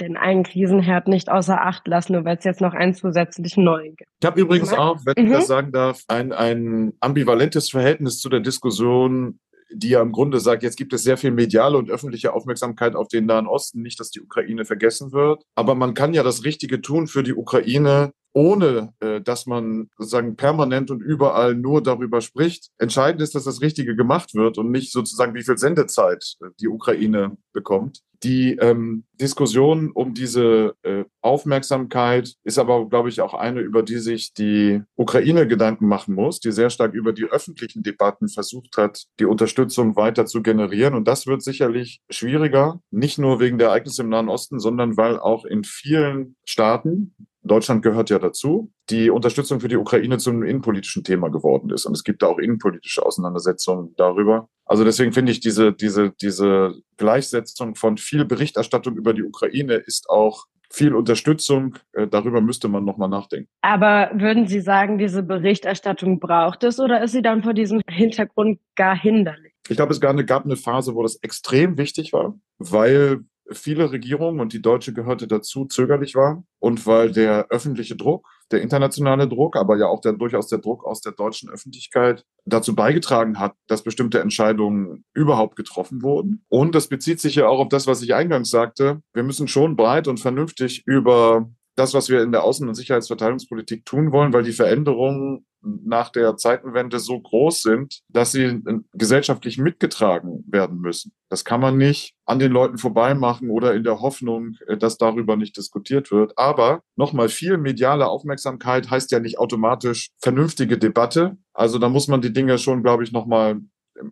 den 0.00 0.16
einen 0.16 0.42
Krisenherd 0.42 1.08
nicht 1.08 1.30
außer 1.30 1.60
Acht 1.60 1.86
lassen, 1.86 2.12
nur 2.12 2.24
weil 2.24 2.36
es 2.36 2.44
jetzt 2.44 2.60
noch 2.60 2.74
einen 2.74 2.94
zusätzlichen 2.94 3.64
neuen 3.64 3.96
gibt. 3.96 4.10
Ich 4.20 4.26
habe 4.26 4.40
übrigens 4.40 4.72
auch, 4.72 5.00
wenn 5.04 5.24
mhm. 5.24 5.32
ich 5.32 5.38
das 5.38 5.46
sagen 5.46 5.72
darf, 5.72 6.02
ein, 6.08 6.32
ein 6.32 6.92
ambivalentes 7.00 7.70
Verhältnis 7.70 8.18
zu 8.20 8.28
der 8.28 8.40
Diskussion, 8.40 9.38
die 9.72 9.90
ja 9.90 10.02
im 10.02 10.12
Grunde 10.12 10.40
sagt, 10.40 10.62
jetzt 10.62 10.76
gibt 10.76 10.92
es 10.92 11.02
sehr 11.02 11.16
viel 11.16 11.30
mediale 11.30 11.76
und 11.76 11.90
öffentliche 11.90 12.32
Aufmerksamkeit 12.32 12.94
auf 12.94 13.08
den 13.08 13.26
Nahen 13.26 13.46
Osten, 13.46 13.82
nicht, 13.82 13.98
dass 13.98 14.10
die 14.10 14.20
Ukraine 14.20 14.64
vergessen 14.64 15.12
wird. 15.12 15.42
Aber 15.54 15.74
man 15.74 15.94
kann 15.94 16.14
ja 16.14 16.22
das 16.22 16.44
Richtige 16.44 16.80
tun 16.80 17.06
für 17.06 17.22
die 17.22 17.34
Ukraine, 17.34 18.12
ohne 18.34 18.92
äh, 19.00 19.20
dass 19.20 19.46
man 19.46 19.88
sozusagen 19.96 20.36
permanent 20.36 20.90
und 20.90 21.00
überall 21.00 21.54
nur 21.54 21.82
darüber 21.82 22.20
spricht. 22.20 22.70
Entscheidend 22.78 23.22
ist, 23.22 23.34
dass 23.34 23.44
das 23.44 23.62
Richtige 23.62 23.94
gemacht 23.96 24.34
wird 24.34 24.58
und 24.58 24.70
nicht 24.70 24.92
sozusagen, 24.92 25.34
wie 25.34 25.44
viel 25.44 25.56
Sendezeit 25.56 26.34
äh, 26.42 26.48
die 26.60 26.68
Ukraine 26.68 27.36
bekommt. 27.52 28.00
Die 28.24 28.56
ähm, 28.56 29.04
Diskussion 29.20 29.90
um 29.92 30.14
diese 30.14 30.74
äh, 30.82 31.04
Aufmerksamkeit 31.20 32.34
ist 32.42 32.58
aber, 32.58 32.88
glaube 32.88 33.10
ich, 33.10 33.20
auch 33.20 33.34
eine, 33.34 33.60
über 33.60 33.82
die 33.82 33.98
sich 33.98 34.32
die 34.32 34.82
Ukraine 34.96 35.46
Gedanken 35.46 35.86
machen 35.86 36.14
muss, 36.14 36.40
die 36.40 36.50
sehr 36.50 36.70
stark 36.70 36.94
über 36.94 37.12
die 37.12 37.26
öffentlichen 37.26 37.82
Debatten 37.82 38.28
versucht 38.28 38.78
hat, 38.78 39.04
die 39.20 39.26
Unterstützung 39.26 39.94
weiter 39.94 40.26
zu 40.26 40.42
generieren. 40.42 40.94
Und 40.94 41.06
das 41.06 41.26
wird 41.26 41.42
sicherlich 41.42 42.00
schwieriger, 42.10 42.80
nicht 42.90 43.18
nur 43.18 43.40
wegen 43.40 43.58
der 43.58 43.68
Ereignisse 43.68 44.02
im 44.02 44.08
Nahen 44.08 44.30
Osten, 44.30 44.58
sondern 44.58 44.96
weil 44.96 45.18
auch 45.20 45.44
in 45.44 45.62
vielen 45.62 46.36
Staaten, 46.46 47.14
Deutschland 47.44 47.82
gehört 47.82 48.10
ja 48.10 48.18
dazu, 48.18 48.72
die 48.90 49.10
Unterstützung 49.10 49.60
für 49.60 49.68
die 49.68 49.76
Ukraine 49.76 50.18
zum 50.18 50.42
innenpolitischen 50.42 51.04
Thema 51.04 51.28
geworden 51.28 51.70
ist. 51.70 51.84
Und 51.84 51.92
es 51.92 52.02
gibt 52.02 52.22
da 52.22 52.28
auch 52.28 52.38
innenpolitische 52.38 53.04
Auseinandersetzungen 53.04 53.94
darüber. 53.96 54.48
Also 54.64 54.84
deswegen 54.84 55.12
finde 55.12 55.32
ich 55.32 55.40
diese, 55.40 55.72
diese, 55.72 56.12
diese 56.20 56.74
Gleichsetzung 56.96 57.74
von 57.74 57.98
viel 57.98 58.24
Berichterstattung 58.24 58.96
über 58.96 59.12
die 59.12 59.22
Ukraine 59.22 59.74
ist 59.74 60.08
auch 60.08 60.46
viel 60.70 60.94
Unterstützung. 60.94 61.76
Äh, 61.92 62.06
darüber 62.06 62.40
müsste 62.40 62.68
man 62.68 62.84
nochmal 62.84 63.08
nachdenken. 63.10 63.48
Aber 63.60 64.10
würden 64.14 64.46
Sie 64.46 64.60
sagen, 64.60 64.98
diese 64.98 65.22
Berichterstattung 65.22 66.20
braucht 66.20 66.64
es 66.64 66.80
oder 66.80 67.02
ist 67.02 67.12
sie 67.12 67.22
dann 67.22 67.42
vor 67.42 67.54
diesem 67.54 67.82
Hintergrund 67.88 68.58
gar 68.74 68.96
hinderlich? 68.96 69.52
Ich 69.68 69.76
glaube, 69.76 69.92
es 69.92 70.00
gab 70.00 70.44
eine 70.44 70.56
Phase, 70.56 70.94
wo 70.94 71.02
das 71.02 71.16
extrem 71.16 71.78
wichtig 71.78 72.12
war, 72.12 72.38
weil 72.58 73.20
viele 73.50 73.90
Regierungen 73.90 74.40
und 74.40 74.52
die 74.52 74.62
deutsche 74.62 74.92
gehörte 74.92 75.26
dazu 75.26 75.66
zögerlich 75.66 76.14
war 76.14 76.44
und 76.58 76.86
weil 76.86 77.12
der 77.12 77.48
öffentliche 77.50 77.96
Druck, 77.96 78.26
der 78.50 78.62
internationale 78.62 79.28
Druck, 79.28 79.56
aber 79.56 79.76
ja 79.76 79.86
auch 79.86 80.00
der, 80.00 80.14
durchaus 80.14 80.48
der 80.48 80.58
Druck 80.58 80.84
aus 80.84 81.00
der 81.00 81.12
deutschen 81.12 81.50
Öffentlichkeit 81.50 82.24
dazu 82.44 82.74
beigetragen 82.74 83.38
hat, 83.38 83.54
dass 83.66 83.82
bestimmte 83.82 84.20
Entscheidungen 84.20 85.04
überhaupt 85.12 85.56
getroffen 85.56 86.02
wurden. 86.02 86.44
Und 86.48 86.74
das 86.74 86.88
bezieht 86.88 87.20
sich 87.20 87.34
ja 87.34 87.46
auch 87.46 87.60
auf 87.60 87.68
das, 87.68 87.86
was 87.86 88.02
ich 88.02 88.14
eingangs 88.14 88.50
sagte. 88.50 89.02
Wir 89.12 89.22
müssen 89.22 89.48
schon 89.48 89.76
breit 89.76 90.08
und 90.08 90.20
vernünftig 90.20 90.82
über 90.86 91.50
das, 91.76 91.92
was 91.94 92.08
wir 92.08 92.22
in 92.22 92.32
der 92.32 92.44
Außen- 92.44 92.68
und 92.68 92.74
Sicherheitsverteidigungspolitik 92.74 93.84
tun 93.84 94.12
wollen, 94.12 94.32
weil 94.32 94.44
die 94.44 94.52
Veränderungen 94.52 95.44
nach 95.64 96.10
der 96.10 96.36
Zeitenwende 96.36 96.98
so 96.98 97.18
groß 97.20 97.62
sind, 97.62 98.00
dass 98.08 98.32
sie 98.32 98.44
äh, 98.44 98.80
gesellschaftlich 98.92 99.58
mitgetragen 99.58 100.44
werden 100.46 100.78
müssen. 100.78 101.12
Das 101.28 101.44
kann 101.44 101.60
man 101.60 101.76
nicht 101.76 102.14
an 102.26 102.38
den 102.38 102.52
Leuten 102.52 102.78
vorbeimachen 102.78 103.50
oder 103.50 103.74
in 103.74 103.84
der 103.84 104.00
Hoffnung, 104.00 104.56
äh, 104.66 104.76
dass 104.76 104.98
darüber 104.98 105.36
nicht 105.36 105.56
diskutiert 105.56 106.10
wird. 106.10 106.38
Aber 106.38 106.82
nochmal, 106.96 107.28
viel 107.28 107.58
mediale 107.58 108.06
Aufmerksamkeit 108.06 108.90
heißt 108.90 109.10
ja 109.10 109.20
nicht 109.20 109.38
automatisch 109.38 110.10
vernünftige 110.18 110.78
Debatte. 110.78 111.36
Also 111.52 111.78
da 111.78 111.88
muss 111.88 112.08
man 112.08 112.20
die 112.20 112.32
Dinge 112.32 112.58
schon, 112.58 112.82
glaube 112.82 113.04
ich, 113.04 113.12
nochmal 113.12 113.60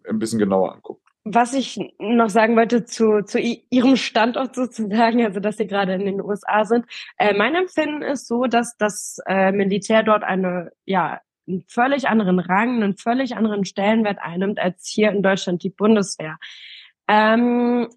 ein 0.08 0.18
bisschen 0.18 0.38
genauer 0.38 0.74
angucken. 0.74 1.02
Was 1.24 1.54
ich 1.54 1.78
noch 2.00 2.30
sagen 2.30 2.56
wollte 2.56 2.84
zu, 2.84 3.22
zu 3.24 3.38
Ihrem 3.38 3.94
Standort 3.94 4.56
sozusagen, 4.56 5.24
also 5.24 5.38
dass 5.38 5.56
Sie 5.56 5.68
gerade 5.68 5.94
in 5.94 6.04
den 6.04 6.20
USA 6.20 6.64
sind. 6.64 6.84
Äh, 7.16 7.34
mein 7.34 7.54
Empfinden 7.54 8.02
ist 8.02 8.26
so, 8.26 8.46
dass 8.46 8.76
das 8.76 9.18
äh, 9.26 9.52
Militär 9.52 10.02
dort 10.02 10.24
eine 10.24 10.72
ja 10.84 11.20
einen 11.46 11.64
völlig 11.68 12.08
anderen 12.08 12.38
Rang, 12.38 12.82
einen 12.82 12.96
völlig 12.96 13.36
anderen 13.36 13.64
Stellenwert 13.64 14.18
einnimmt 14.20 14.58
als 14.58 14.88
hier 14.88 15.10
in 15.10 15.22
Deutschland 15.22 15.62
die 15.62 15.70
Bundeswehr. 15.70 16.38
Ähm, 17.08 17.88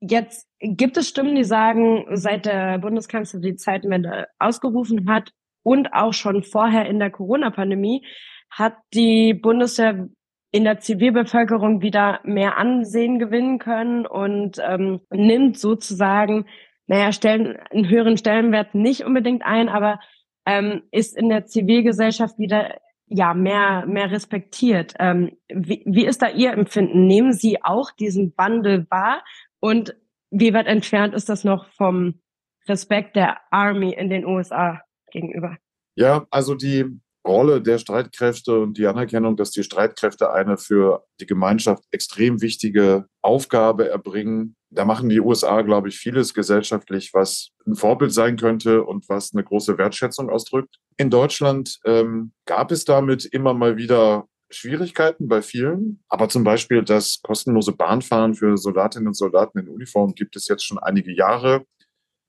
jetzt 0.00 0.48
gibt 0.60 0.96
es 0.96 1.08
Stimmen, 1.08 1.34
die 1.34 1.44
sagen, 1.44 2.06
seit 2.12 2.46
der 2.46 2.78
Bundeskanzler 2.78 3.40
die 3.40 3.56
Zeitenwende 3.56 4.28
ausgerufen 4.38 5.10
hat 5.10 5.32
und 5.62 5.92
auch 5.92 6.12
schon 6.12 6.42
vorher 6.42 6.86
in 6.86 6.98
der 6.98 7.10
Corona-Pandemie 7.10 8.04
hat 8.50 8.74
die 8.92 9.34
Bundeswehr 9.34 10.08
in 10.52 10.64
der 10.64 10.80
Zivilbevölkerung 10.80 11.80
wieder 11.80 12.20
mehr 12.24 12.56
Ansehen 12.56 13.18
gewinnen 13.18 13.58
können 13.58 14.06
und 14.06 14.58
ähm, 14.60 15.00
nimmt 15.10 15.58
sozusagen, 15.58 16.46
naja, 16.86 17.12
stellen, 17.12 17.56
einen 17.70 17.88
höheren 17.88 18.16
Stellenwert 18.16 18.74
nicht 18.74 19.04
unbedingt 19.04 19.44
ein, 19.44 19.68
aber 19.68 20.00
ähm, 20.46 20.82
ist 20.90 21.16
in 21.16 21.28
der 21.28 21.46
Zivilgesellschaft 21.46 22.38
wieder 22.38 22.80
ja 23.10 23.34
mehr 23.34 23.84
mehr 23.86 24.10
respektiert. 24.10 24.94
Ähm, 24.98 25.36
wie, 25.48 25.82
wie 25.84 26.06
ist 26.06 26.22
da 26.22 26.30
Ihr 26.30 26.52
Empfinden? 26.52 27.06
Nehmen 27.06 27.32
Sie 27.32 27.62
auch 27.62 27.90
diesen 27.90 28.32
Wandel 28.36 28.86
wahr 28.88 29.22
und 29.60 29.94
wie 30.30 30.54
weit 30.54 30.66
entfernt 30.66 31.12
ist 31.12 31.28
das 31.28 31.44
noch 31.44 31.68
vom 31.72 32.20
Respekt 32.68 33.16
der 33.16 33.38
Army 33.50 33.92
in 33.92 34.08
den 34.08 34.24
USA 34.24 34.80
gegenüber? 35.10 35.56
Ja, 35.96 36.26
also 36.30 36.54
die 36.54 36.86
Rolle 37.26 37.60
der 37.60 37.78
Streitkräfte 37.78 38.60
und 38.60 38.78
die 38.78 38.86
Anerkennung, 38.86 39.36
dass 39.36 39.50
die 39.50 39.62
Streitkräfte 39.62 40.32
eine 40.32 40.56
für 40.56 41.04
die 41.20 41.26
Gemeinschaft 41.26 41.84
extrem 41.90 42.40
wichtige 42.40 43.06
Aufgabe 43.22 43.88
erbringen. 43.88 44.56
Da 44.70 44.84
machen 44.84 45.08
die 45.08 45.20
USA, 45.20 45.62
glaube 45.62 45.88
ich, 45.88 45.98
vieles 45.98 46.32
gesellschaftlich, 46.32 47.10
was 47.12 47.50
ein 47.66 47.74
Vorbild 47.74 48.12
sein 48.12 48.36
könnte 48.36 48.84
und 48.84 49.08
was 49.08 49.32
eine 49.34 49.42
große 49.42 49.78
Wertschätzung 49.78 50.30
ausdrückt. 50.30 50.76
In 50.96 51.10
Deutschland 51.10 51.78
ähm, 51.84 52.32
gab 52.46 52.70
es 52.70 52.84
damit 52.84 53.24
immer 53.24 53.52
mal 53.52 53.76
wieder 53.76 54.28
Schwierigkeiten 54.50 55.28
bei 55.28 55.42
vielen, 55.42 56.02
aber 56.08 56.28
zum 56.28 56.44
Beispiel 56.44 56.82
das 56.82 57.20
kostenlose 57.22 57.72
Bahnfahren 57.72 58.34
für 58.34 58.56
Soldatinnen 58.56 59.08
und 59.08 59.14
Soldaten 59.14 59.58
in 59.58 59.68
Uniform 59.68 60.14
gibt 60.14 60.36
es 60.36 60.48
jetzt 60.48 60.64
schon 60.64 60.78
einige 60.78 61.12
Jahre. 61.12 61.64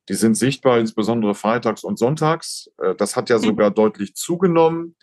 Die 0.10 0.14
sind 0.16 0.36
sichtbar, 0.36 0.80
insbesondere 0.80 1.36
freitags 1.36 1.84
und 1.84 1.98
sonntags. 1.98 2.70
Äh, 2.78 2.96
das 2.96 3.16
hat 3.16 3.30
ja 3.30 3.38
mhm. 3.38 3.44
sogar 3.44 3.72
deutlich 3.72 4.16
zugenommen. 4.16 4.96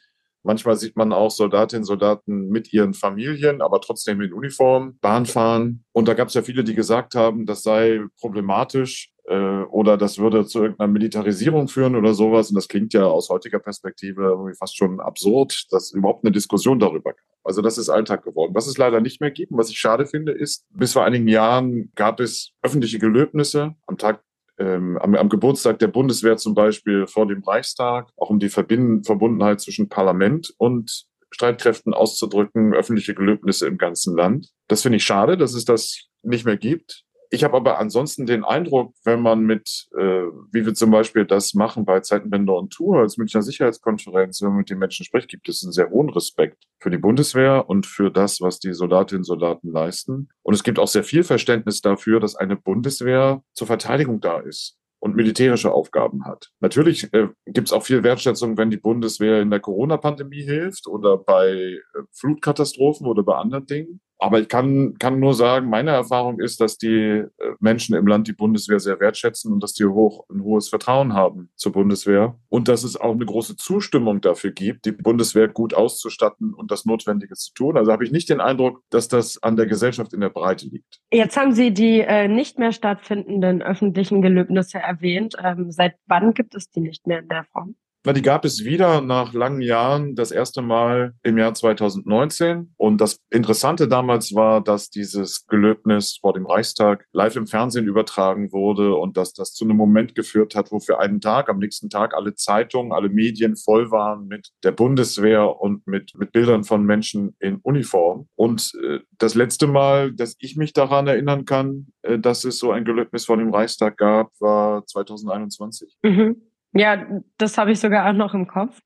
Manchmal 0.48 0.76
sieht 0.76 0.96
man 0.96 1.12
auch 1.12 1.30
Soldatinnen 1.30 1.82
und 1.82 1.86
Soldaten 1.86 2.48
mit 2.48 2.72
ihren 2.72 2.94
Familien, 2.94 3.60
aber 3.60 3.82
trotzdem 3.82 4.22
in 4.22 4.32
Uniform 4.32 4.96
Bahn 5.02 5.26
fahren. 5.26 5.84
Und 5.92 6.08
da 6.08 6.14
gab 6.14 6.28
es 6.28 6.34
ja 6.34 6.40
viele, 6.40 6.64
die 6.64 6.74
gesagt 6.74 7.14
haben, 7.14 7.44
das 7.44 7.62
sei 7.62 8.00
problematisch 8.18 9.12
äh, 9.26 9.34
oder 9.64 9.98
das 9.98 10.18
würde 10.18 10.46
zu 10.46 10.62
irgendeiner 10.62 10.90
Militarisierung 10.90 11.68
führen 11.68 11.96
oder 11.96 12.14
sowas. 12.14 12.48
Und 12.48 12.54
das 12.54 12.66
klingt 12.66 12.94
ja 12.94 13.04
aus 13.04 13.28
heutiger 13.28 13.58
Perspektive 13.58 14.22
irgendwie 14.22 14.54
fast 14.54 14.74
schon 14.74 15.00
absurd, 15.00 15.66
dass 15.70 15.92
überhaupt 15.92 16.24
eine 16.24 16.32
Diskussion 16.32 16.78
darüber 16.78 17.12
gab. 17.12 17.26
Also 17.44 17.60
das 17.60 17.76
ist 17.76 17.90
Alltag 17.90 18.24
geworden. 18.24 18.54
Was 18.54 18.68
es 18.68 18.78
leider 18.78 19.02
nicht 19.02 19.20
mehr 19.20 19.30
gibt 19.30 19.52
und 19.52 19.58
was 19.58 19.68
ich 19.68 19.78
schade 19.78 20.06
finde, 20.06 20.32
ist, 20.32 20.64
bis 20.70 20.94
vor 20.94 21.04
einigen 21.04 21.28
Jahren 21.28 21.92
gab 21.94 22.20
es 22.20 22.52
öffentliche 22.62 22.98
Gelöbnisse 22.98 23.74
am 23.86 23.98
Tag 23.98 24.22
ähm, 24.58 24.98
am, 24.98 25.14
am, 25.14 25.28
Geburtstag 25.28 25.78
der 25.78 25.88
Bundeswehr 25.88 26.36
zum 26.36 26.54
Beispiel 26.54 27.06
vor 27.06 27.26
dem 27.26 27.42
Reichstag, 27.42 28.10
auch 28.16 28.30
um 28.30 28.38
die 28.38 28.48
Verbind 28.48 29.06
Verbundenheit 29.06 29.60
zwischen 29.60 29.88
Parlament 29.88 30.52
und 30.58 31.06
Streitkräften 31.30 31.94
auszudrücken, 31.94 32.74
öffentliche 32.74 33.14
Gelöbnisse 33.14 33.66
im 33.66 33.78
ganzen 33.78 34.16
Land. 34.16 34.48
Das 34.66 34.82
finde 34.82 34.96
ich 34.96 35.04
schade, 35.04 35.36
dass 35.36 35.54
es 35.54 35.64
das 35.64 36.08
nicht 36.22 36.44
mehr 36.44 36.56
gibt. 36.56 37.04
Ich 37.30 37.44
habe 37.44 37.56
aber 37.56 37.78
ansonsten 37.78 38.24
den 38.24 38.42
Eindruck, 38.42 38.94
wenn 39.04 39.20
man 39.20 39.40
mit, 39.40 39.88
äh, 39.98 40.22
wie 40.50 40.64
wir 40.64 40.72
zum 40.72 40.90
Beispiel 40.90 41.26
das 41.26 41.52
machen 41.52 41.84
bei 41.84 42.00
Zeitenwende 42.00 42.52
und 42.52 42.72
Tour 42.72 43.00
als 43.00 43.18
Münchner 43.18 43.42
Sicherheitskonferenz, 43.42 44.40
wenn 44.40 44.48
man 44.48 44.58
mit 44.58 44.70
den 44.70 44.78
Menschen 44.78 45.04
spricht, 45.04 45.28
gibt 45.28 45.48
es 45.48 45.62
einen 45.62 45.72
sehr 45.72 45.90
hohen 45.90 46.08
Respekt 46.08 46.64
für 46.80 46.90
die 46.90 46.96
Bundeswehr 46.96 47.68
und 47.68 47.84
für 47.84 48.10
das, 48.10 48.40
was 48.40 48.60
die 48.60 48.72
Soldatinnen 48.72 49.20
und 49.20 49.24
Soldaten 49.24 49.70
leisten. 49.70 50.30
Und 50.42 50.54
es 50.54 50.62
gibt 50.62 50.78
auch 50.78 50.88
sehr 50.88 51.04
viel 51.04 51.22
Verständnis 51.22 51.82
dafür, 51.82 52.18
dass 52.18 52.34
eine 52.34 52.56
Bundeswehr 52.56 53.42
zur 53.52 53.66
Verteidigung 53.66 54.20
da 54.20 54.40
ist 54.40 54.78
und 55.00 55.14
militärische 55.14 55.72
Aufgaben 55.72 56.24
hat. 56.24 56.50
Natürlich 56.60 57.12
äh, 57.12 57.28
gibt 57.46 57.68
es 57.68 57.72
auch 57.72 57.84
viel 57.84 58.02
Wertschätzung, 58.02 58.56
wenn 58.56 58.70
die 58.70 58.78
Bundeswehr 58.78 59.40
in 59.40 59.50
der 59.50 59.60
Corona-Pandemie 59.60 60.42
hilft 60.42 60.86
oder 60.86 61.18
bei 61.18 61.50
äh, 61.50 61.80
Flutkatastrophen 62.12 63.06
oder 63.06 63.22
bei 63.22 63.36
anderen 63.36 63.66
Dingen. 63.66 64.00
Aber 64.18 64.40
ich 64.40 64.48
kann, 64.48 64.94
kann 64.98 65.20
nur 65.20 65.34
sagen, 65.34 65.70
meine 65.70 65.92
Erfahrung 65.92 66.40
ist, 66.40 66.60
dass 66.60 66.76
die 66.76 66.88
äh, 66.88 67.28
Menschen 67.60 67.94
im 67.94 68.06
Land 68.06 68.26
die 68.26 68.32
Bundeswehr 68.32 68.80
sehr 68.80 68.98
wertschätzen 68.98 69.52
und 69.52 69.62
dass 69.62 69.74
die 69.74 69.84
hoch, 69.84 70.26
ein 70.28 70.42
hohes 70.42 70.68
Vertrauen 70.68 71.12
haben 71.14 71.50
zur 71.54 71.72
Bundeswehr 71.72 72.36
und 72.48 72.66
dass 72.68 72.82
es 72.82 72.96
auch 72.96 73.12
eine 73.12 73.24
große 73.24 73.56
Zustimmung 73.56 74.20
dafür 74.20 74.50
gibt, 74.50 74.86
die 74.86 74.92
Bundeswehr 74.92 75.48
gut 75.48 75.72
auszustatten 75.72 76.52
und 76.52 76.70
das 76.70 76.84
Notwendige 76.84 77.34
zu 77.34 77.52
tun. 77.54 77.76
Also 77.76 77.92
habe 77.92 78.04
ich 78.04 78.10
nicht 78.10 78.28
den 78.28 78.40
Eindruck, 78.40 78.82
dass 78.90 79.06
das 79.06 79.40
an 79.42 79.56
der 79.56 79.66
Gesellschaft 79.66 80.12
in 80.12 80.20
der 80.20 80.30
Breite 80.30 80.66
liegt. 80.66 81.00
Jetzt 81.12 81.36
haben 81.36 81.52
Sie 81.52 81.72
die 81.72 82.00
äh, 82.00 82.26
nicht 82.26 82.58
mehr 82.58 82.72
stattfindenden 82.72 83.62
öffentlichen 83.62 84.20
Gelöbnisse 84.20 84.78
erwähnt. 84.78 85.36
Ähm, 85.42 85.70
seit 85.70 85.94
wann 86.06 86.34
gibt 86.34 86.54
es 86.56 86.70
die 86.70 86.80
nicht 86.80 87.06
mehr 87.06 87.20
in 87.20 87.28
der 87.28 87.44
Form? 87.52 87.76
Na, 88.08 88.14
die 88.14 88.22
gab 88.22 88.46
es 88.46 88.64
wieder 88.64 89.02
nach 89.02 89.34
langen 89.34 89.60
Jahren, 89.60 90.14
das 90.14 90.30
erste 90.30 90.62
Mal 90.62 91.12
im 91.22 91.36
Jahr 91.36 91.52
2019. 91.52 92.72
Und 92.78 93.02
das 93.02 93.20
Interessante 93.28 93.86
damals 93.86 94.34
war, 94.34 94.64
dass 94.64 94.88
dieses 94.88 95.46
Gelöbnis 95.46 96.16
vor 96.18 96.32
dem 96.32 96.46
Reichstag 96.46 97.04
live 97.12 97.36
im 97.36 97.46
Fernsehen 97.46 97.86
übertragen 97.86 98.50
wurde 98.50 98.94
und 98.94 99.18
dass 99.18 99.34
das 99.34 99.52
zu 99.52 99.66
einem 99.66 99.76
Moment 99.76 100.14
geführt 100.14 100.54
hat, 100.54 100.72
wo 100.72 100.80
für 100.80 100.98
einen 101.00 101.20
Tag, 101.20 101.50
am 101.50 101.58
nächsten 101.58 101.90
Tag 101.90 102.14
alle 102.14 102.34
Zeitungen, 102.34 102.94
alle 102.94 103.10
Medien 103.10 103.56
voll 103.56 103.90
waren 103.90 104.26
mit 104.26 104.52
der 104.64 104.72
Bundeswehr 104.72 105.60
und 105.60 105.86
mit, 105.86 106.14
mit 106.16 106.32
Bildern 106.32 106.64
von 106.64 106.86
Menschen 106.86 107.36
in 107.40 107.56
Uniform. 107.56 108.26
Und 108.36 108.72
äh, 108.82 109.00
das 109.18 109.34
letzte 109.34 109.66
Mal, 109.66 110.14
dass 110.14 110.34
ich 110.38 110.56
mich 110.56 110.72
daran 110.72 111.08
erinnern 111.08 111.44
kann, 111.44 111.88
äh, 112.00 112.18
dass 112.18 112.44
es 112.44 112.58
so 112.58 112.72
ein 112.72 112.86
Gelöbnis 112.86 113.26
vor 113.26 113.36
dem 113.36 113.52
Reichstag 113.52 113.98
gab, 113.98 114.30
war 114.40 114.86
2021. 114.86 115.98
Mhm. 116.02 116.47
Ja, 116.72 117.06
das 117.38 117.58
habe 117.58 117.72
ich 117.72 117.80
sogar 117.80 118.08
auch 118.08 118.14
noch 118.14 118.34
im 118.34 118.46
Kopf. 118.46 118.80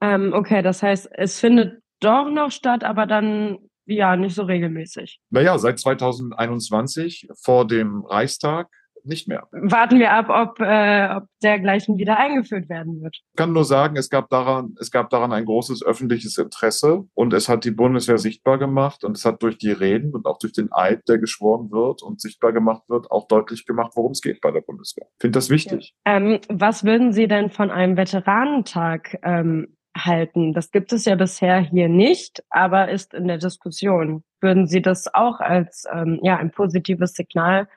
Ähm, 0.00 0.32
okay, 0.32 0.62
das 0.62 0.82
heißt, 0.82 1.08
es 1.12 1.38
findet 1.38 1.82
doch 2.00 2.30
noch 2.30 2.50
statt, 2.50 2.84
aber 2.84 3.06
dann 3.06 3.58
ja 3.86 4.16
nicht 4.16 4.34
so 4.34 4.42
regelmäßig. 4.42 5.20
Naja, 5.30 5.58
seit 5.58 5.78
2021 5.78 7.28
vor 7.42 7.66
dem 7.66 8.04
Reichstag 8.04 8.68
nicht 9.10 9.28
mehr. 9.28 9.46
Warten 9.52 9.98
wir 9.98 10.12
ab, 10.12 10.28
ob, 10.30 10.58
äh, 10.60 11.08
ob 11.14 11.24
dergleichen 11.42 11.98
wieder 11.98 12.18
eingeführt 12.18 12.70
werden 12.70 13.02
wird. 13.02 13.16
Ich 13.16 13.36
kann 13.36 13.52
nur 13.52 13.64
sagen, 13.64 13.96
es 13.96 14.08
gab 14.08 14.30
daran, 14.30 14.74
es 14.80 14.90
gab 14.90 15.10
daran 15.10 15.32
ein 15.32 15.44
großes 15.44 15.84
öffentliches 15.84 16.38
Interesse 16.38 17.04
und 17.12 17.34
es 17.34 17.50
hat 17.50 17.64
die 17.64 17.70
Bundeswehr 17.70 18.16
sichtbar 18.16 18.58
gemacht 18.58 19.04
und 19.04 19.16
es 19.18 19.26
hat 19.26 19.42
durch 19.42 19.58
die 19.58 19.72
Reden 19.72 20.14
und 20.14 20.26
auch 20.26 20.38
durch 20.38 20.54
den 20.54 20.72
Eid, 20.72 21.02
der 21.08 21.18
geschworen 21.18 21.70
wird 21.70 22.02
und 22.02 22.20
sichtbar 22.20 22.52
gemacht 22.52 22.84
wird, 22.88 23.10
auch 23.10 23.28
deutlich 23.28 23.66
gemacht, 23.66 23.92
worum 23.96 24.12
es 24.12 24.22
geht 24.22 24.40
bei 24.40 24.50
der 24.50 24.62
Bundeswehr. 24.62 25.06
Ich 25.16 25.20
finde 25.20 25.36
das 25.36 25.50
wichtig. 25.50 25.94
Ja. 26.06 26.16
Ähm, 26.16 26.40
was 26.48 26.84
würden 26.84 27.12
Sie 27.12 27.28
denn 27.28 27.50
von 27.50 27.70
einem 27.70 27.96
Veteranentag 27.96 29.18
ähm, 29.22 29.76
halten? 29.96 30.52
Das 30.52 30.70
gibt 30.70 30.92
es 30.92 31.04
ja 31.04 31.16
bisher 31.16 31.58
hier 31.58 31.88
nicht, 31.88 32.42
aber 32.50 32.90
ist 32.90 33.14
in 33.14 33.28
der 33.28 33.38
Diskussion. 33.38 34.22
Würden 34.40 34.66
Sie 34.66 34.80
das 34.80 35.12
auch 35.12 35.40
als 35.40 35.84
ähm, 35.92 36.20
ja 36.22 36.36
ein 36.36 36.50
positives 36.50 37.14
Signal 37.14 37.68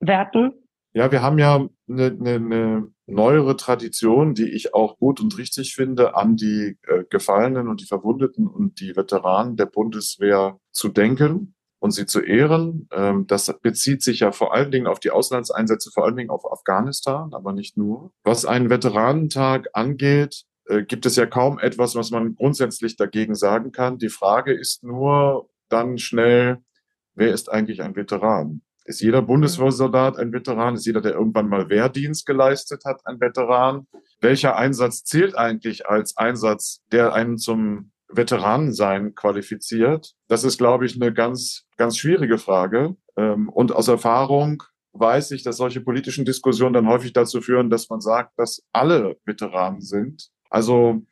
werten? 0.00 0.52
Ja, 0.94 1.10
wir 1.10 1.22
haben 1.22 1.38
ja 1.38 1.68
eine, 1.88 2.06
eine, 2.06 2.34
eine 2.34 2.92
neuere 3.06 3.56
Tradition, 3.56 4.34
die 4.34 4.50
ich 4.50 4.74
auch 4.74 4.98
gut 4.98 5.20
und 5.20 5.38
richtig 5.38 5.74
finde, 5.74 6.14
an 6.16 6.36
die 6.36 6.78
äh, 6.86 7.04
Gefallenen 7.08 7.68
und 7.68 7.80
die 7.80 7.86
Verwundeten 7.86 8.46
und 8.46 8.80
die 8.80 8.94
Veteranen 8.94 9.56
der 9.56 9.66
Bundeswehr 9.66 10.58
zu 10.70 10.88
denken 10.88 11.54
und 11.78 11.92
sie 11.92 12.06
zu 12.06 12.20
ehren. 12.20 12.88
Ähm, 12.92 13.26
das 13.26 13.52
bezieht 13.60 14.02
sich 14.02 14.20
ja 14.20 14.32
vor 14.32 14.54
allen 14.54 14.70
Dingen 14.70 14.86
auf 14.86 15.00
die 15.00 15.10
Auslandseinsätze, 15.10 15.90
vor 15.92 16.04
allen 16.04 16.16
Dingen 16.16 16.30
auf 16.30 16.50
Afghanistan, 16.50 17.32
aber 17.32 17.52
nicht 17.52 17.76
nur. 17.76 18.12
Was 18.22 18.44
einen 18.44 18.70
Veteranentag 18.70 19.68
angeht, 19.72 20.44
äh, 20.66 20.82
gibt 20.82 21.06
es 21.06 21.16
ja 21.16 21.26
kaum 21.26 21.58
etwas, 21.58 21.94
was 21.94 22.10
man 22.10 22.34
grundsätzlich 22.34 22.96
dagegen 22.96 23.34
sagen 23.34 23.72
kann. 23.72 23.98
Die 23.98 24.10
Frage 24.10 24.52
ist 24.52 24.84
nur 24.84 25.48
dann 25.68 25.98
schnell, 25.98 26.58
wer 27.14 27.32
ist 27.32 27.50
eigentlich 27.50 27.82
ein 27.82 27.96
Veteran? 27.96 28.62
Ist 28.84 29.00
jeder 29.00 29.22
Bundeswehrsoldat 29.22 30.18
ein 30.18 30.32
Veteran? 30.32 30.74
Ist 30.74 30.86
jeder, 30.86 31.00
der 31.00 31.12
irgendwann 31.12 31.48
mal 31.48 31.68
Wehrdienst 31.68 32.26
geleistet 32.26 32.84
hat, 32.84 33.00
ein 33.04 33.20
Veteran? 33.20 33.86
Welcher 34.20 34.56
Einsatz 34.56 35.04
zählt 35.04 35.36
eigentlich 35.36 35.86
als 35.86 36.16
Einsatz, 36.16 36.80
der 36.90 37.12
einen 37.12 37.38
zum 37.38 37.92
Veteranensein 38.08 39.14
qualifiziert? 39.14 40.14
Das 40.28 40.44
ist, 40.44 40.58
glaube 40.58 40.86
ich, 40.86 41.00
eine 41.00 41.12
ganz, 41.12 41.64
ganz 41.76 41.96
schwierige 41.96 42.38
Frage. 42.38 42.96
Ähm, 43.16 43.48
und 43.48 43.72
aus 43.72 43.88
Erfahrung 43.88 44.62
weiß 44.92 45.30
ich, 45.30 45.42
dass 45.42 45.56
solche 45.56 45.80
politischen 45.80 46.24
Diskussionen 46.24 46.74
dann 46.74 46.88
häufig 46.88 47.12
dazu 47.12 47.40
führen, 47.40 47.70
dass 47.70 47.88
man 47.88 48.00
sagt, 48.00 48.32
dass 48.38 48.62
alle 48.72 49.16
Veteranen 49.24 49.80
sind. 49.80 50.28
Also 50.50 51.02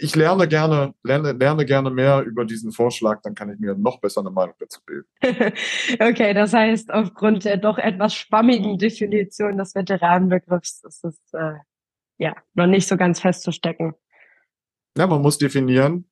ich 0.00 0.14
lerne 0.14 0.48
gerne, 0.48 0.94
lerne, 1.02 1.32
lerne 1.32 1.64
gerne 1.64 1.90
mehr 1.90 2.22
über 2.22 2.44
diesen 2.44 2.72
Vorschlag, 2.72 3.22
dann 3.22 3.34
kann 3.34 3.50
ich 3.50 3.58
mir 3.58 3.74
noch 3.74 4.00
besser 4.00 4.20
eine 4.20 4.30
Meinung 4.30 4.54
dazu 4.58 4.80
bilden. 4.84 5.08
okay, 6.00 6.34
das 6.34 6.52
heißt, 6.52 6.92
aufgrund 6.92 7.44
der 7.44 7.56
doch 7.56 7.78
etwas 7.78 8.14
schwammigen 8.14 8.78
Definition 8.78 9.56
des 9.56 9.74
Veteranenbegriffs 9.74 10.84
ist 10.84 11.04
es 11.04 11.18
äh, 11.32 11.54
ja 12.18 12.36
noch 12.54 12.66
nicht 12.66 12.86
so 12.86 12.96
ganz 12.96 13.20
festzustecken. 13.20 13.94
Ja, 14.96 15.06
man 15.06 15.22
muss 15.22 15.38
definieren, 15.38 16.07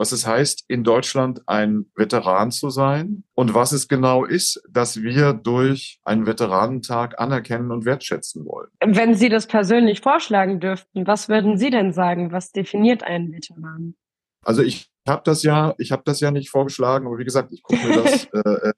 was 0.00 0.12
es 0.12 0.26
heißt, 0.26 0.64
in 0.66 0.82
Deutschland 0.82 1.42
ein 1.46 1.84
Veteran 1.94 2.50
zu 2.50 2.70
sein 2.70 3.22
und 3.34 3.52
was 3.52 3.72
es 3.72 3.86
genau 3.86 4.24
ist, 4.24 4.62
dass 4.70 5.02
wir 5.02 5.34
durch 5.34 6.00
einen 6.04 6.24
Veteranentag 6.24 7.20
anerkennen 7.20 7.70
und 7.70 7.84
wertschätzen 7.84 8.46
wollen. 8.46 8.70
Wenn 8.82 9.14
Sie 9.14 9.28
das 9.28 9.46
persönlich 9.46 10.00
vorschlagen 10.00 10.58
dürften, 10.58 11.06
was 11.06 11.28
würden 11.28 11.58
Sie 11.58 11.68
denn 11.68 11.92
sagen? 11.92 12.32
Was 12.32 12.50
definiert 12.50 13.02
einen 13.02 13.30
Veteran? 13.30 13.94
Also 14.42 14.62
ich 14.62 14.90
habe 15.06 15.20
das 15.22 15.42
ja, 15.42 15.74
ich 15.76 15.92
habe 15.92 16.02
das 16.06 16.20
ja 16.20 16.30
nicht 16.30 16.48
vorgeschlagen, 16.48 17.06
aber 17.06 17.18
wie 17.18 17.24
gesagt, 17.24 17.52
ich 17.52 17.62
gucke 17.62 17.86
mir 17.86 18.02
das, 18.02 18.24
äh, 18.32 18.72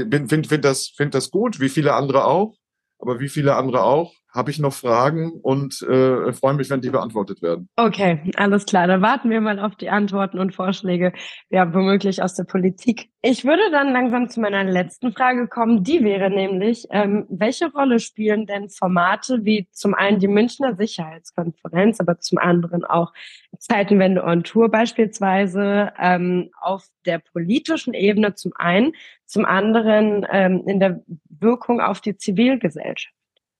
äh 0.00 0.26
finde 0.26 0.48
find 0.48 0.64
das, 0.64 0.88
find 0.88 1.14
das 1.14 1.30
gut, 1.30 1.60
wie 1.60 1.68
viele 1.68 1.94
andere 1.94 2.24
auch, 2.24 2.56
aber 3.00 3.20
wie 3.20 3.28
viele 3.28 3.56
andere 3.56 3.82
auch 3.82 4.14
habe 4.32 4.50
ich 4.50 4.58
noch 4.58 4.72
Fragen 4.72 5.32
und 5.32 5.82
äh, 5.82 6.32
freue 6.32 6.54
mich, 6.54 6.70
wenn 6.70 6.80
die 6.80 6.90
beantwortet 6.90 7.42
werden. 7.42 7.68
Okay, 7.76 8.20
alles 8.36 8.64
klar. 8.64 8.86
Dann 8.86 9.02
warten 9.02 9.30
wir 9.30 9.40
mal 9.40 9.58
auf 9.58 9.74
die 9.76 9.90
Antworten 9.90 10.38
und 10.38 10.54
Vorschläge, 10.54 11.12
ja, 11.50 11.74
womöglich 11.74 12.22
aus 12.22 12.34
der 12.34 12.44
Politik. 12.44 13.10
Ich 13.22 13.44
würde 13.44 13.62
dann 13.72 13.92
langsam 13.92 14.28
zu 14.28 14.40
meiner 14.40 14.64
letzten 14.64 15.12
Frage 15.12 15.48
kommen. 15.48 15.82
Die 15.82 16.04
wäre 16.04 16.30
nämlich, 16.30 16.86
ähm, 16.90 17.26
welche 17.28 17.72
Rolle 17.72 17.98
spielen 17.98 18.46
denn 18.46 18.68
Formate 18.68 19.44
wie 19.44 19.68
zum 19.72 19.94
einen 19.94 20.20
die 20.20 20.28
Münchner 20.28 20.76
Sicherheitskonferenz, 20.76 22.00
aber 22.00 22.20
zum 22.20 22.38
anderen 22.38 22.84
auch 22.84 23.12
Zeitenwende 23.58 24.22
on 24.22 24.44
Tour 24.44 24.70
beispielsweise 24.70 25.92
ähm, 25.98 26.50
auf 26.60 26.86
der 27.04 27.18
politischen 27.18 27.94
Ebene 27.94 28.34
zum 28.34 28.52
einen, 28.54 28.92
zum 29.26 29.44
anderen 29.44 30.26
ähm, 30.30 30.62
in 30.66 30.80
der 30.80 31.02
Wirkung 31.40 31.80
auf 31.80 32.00
die 32.00 32.16
Zivilgesellschaft? 32.16 33.14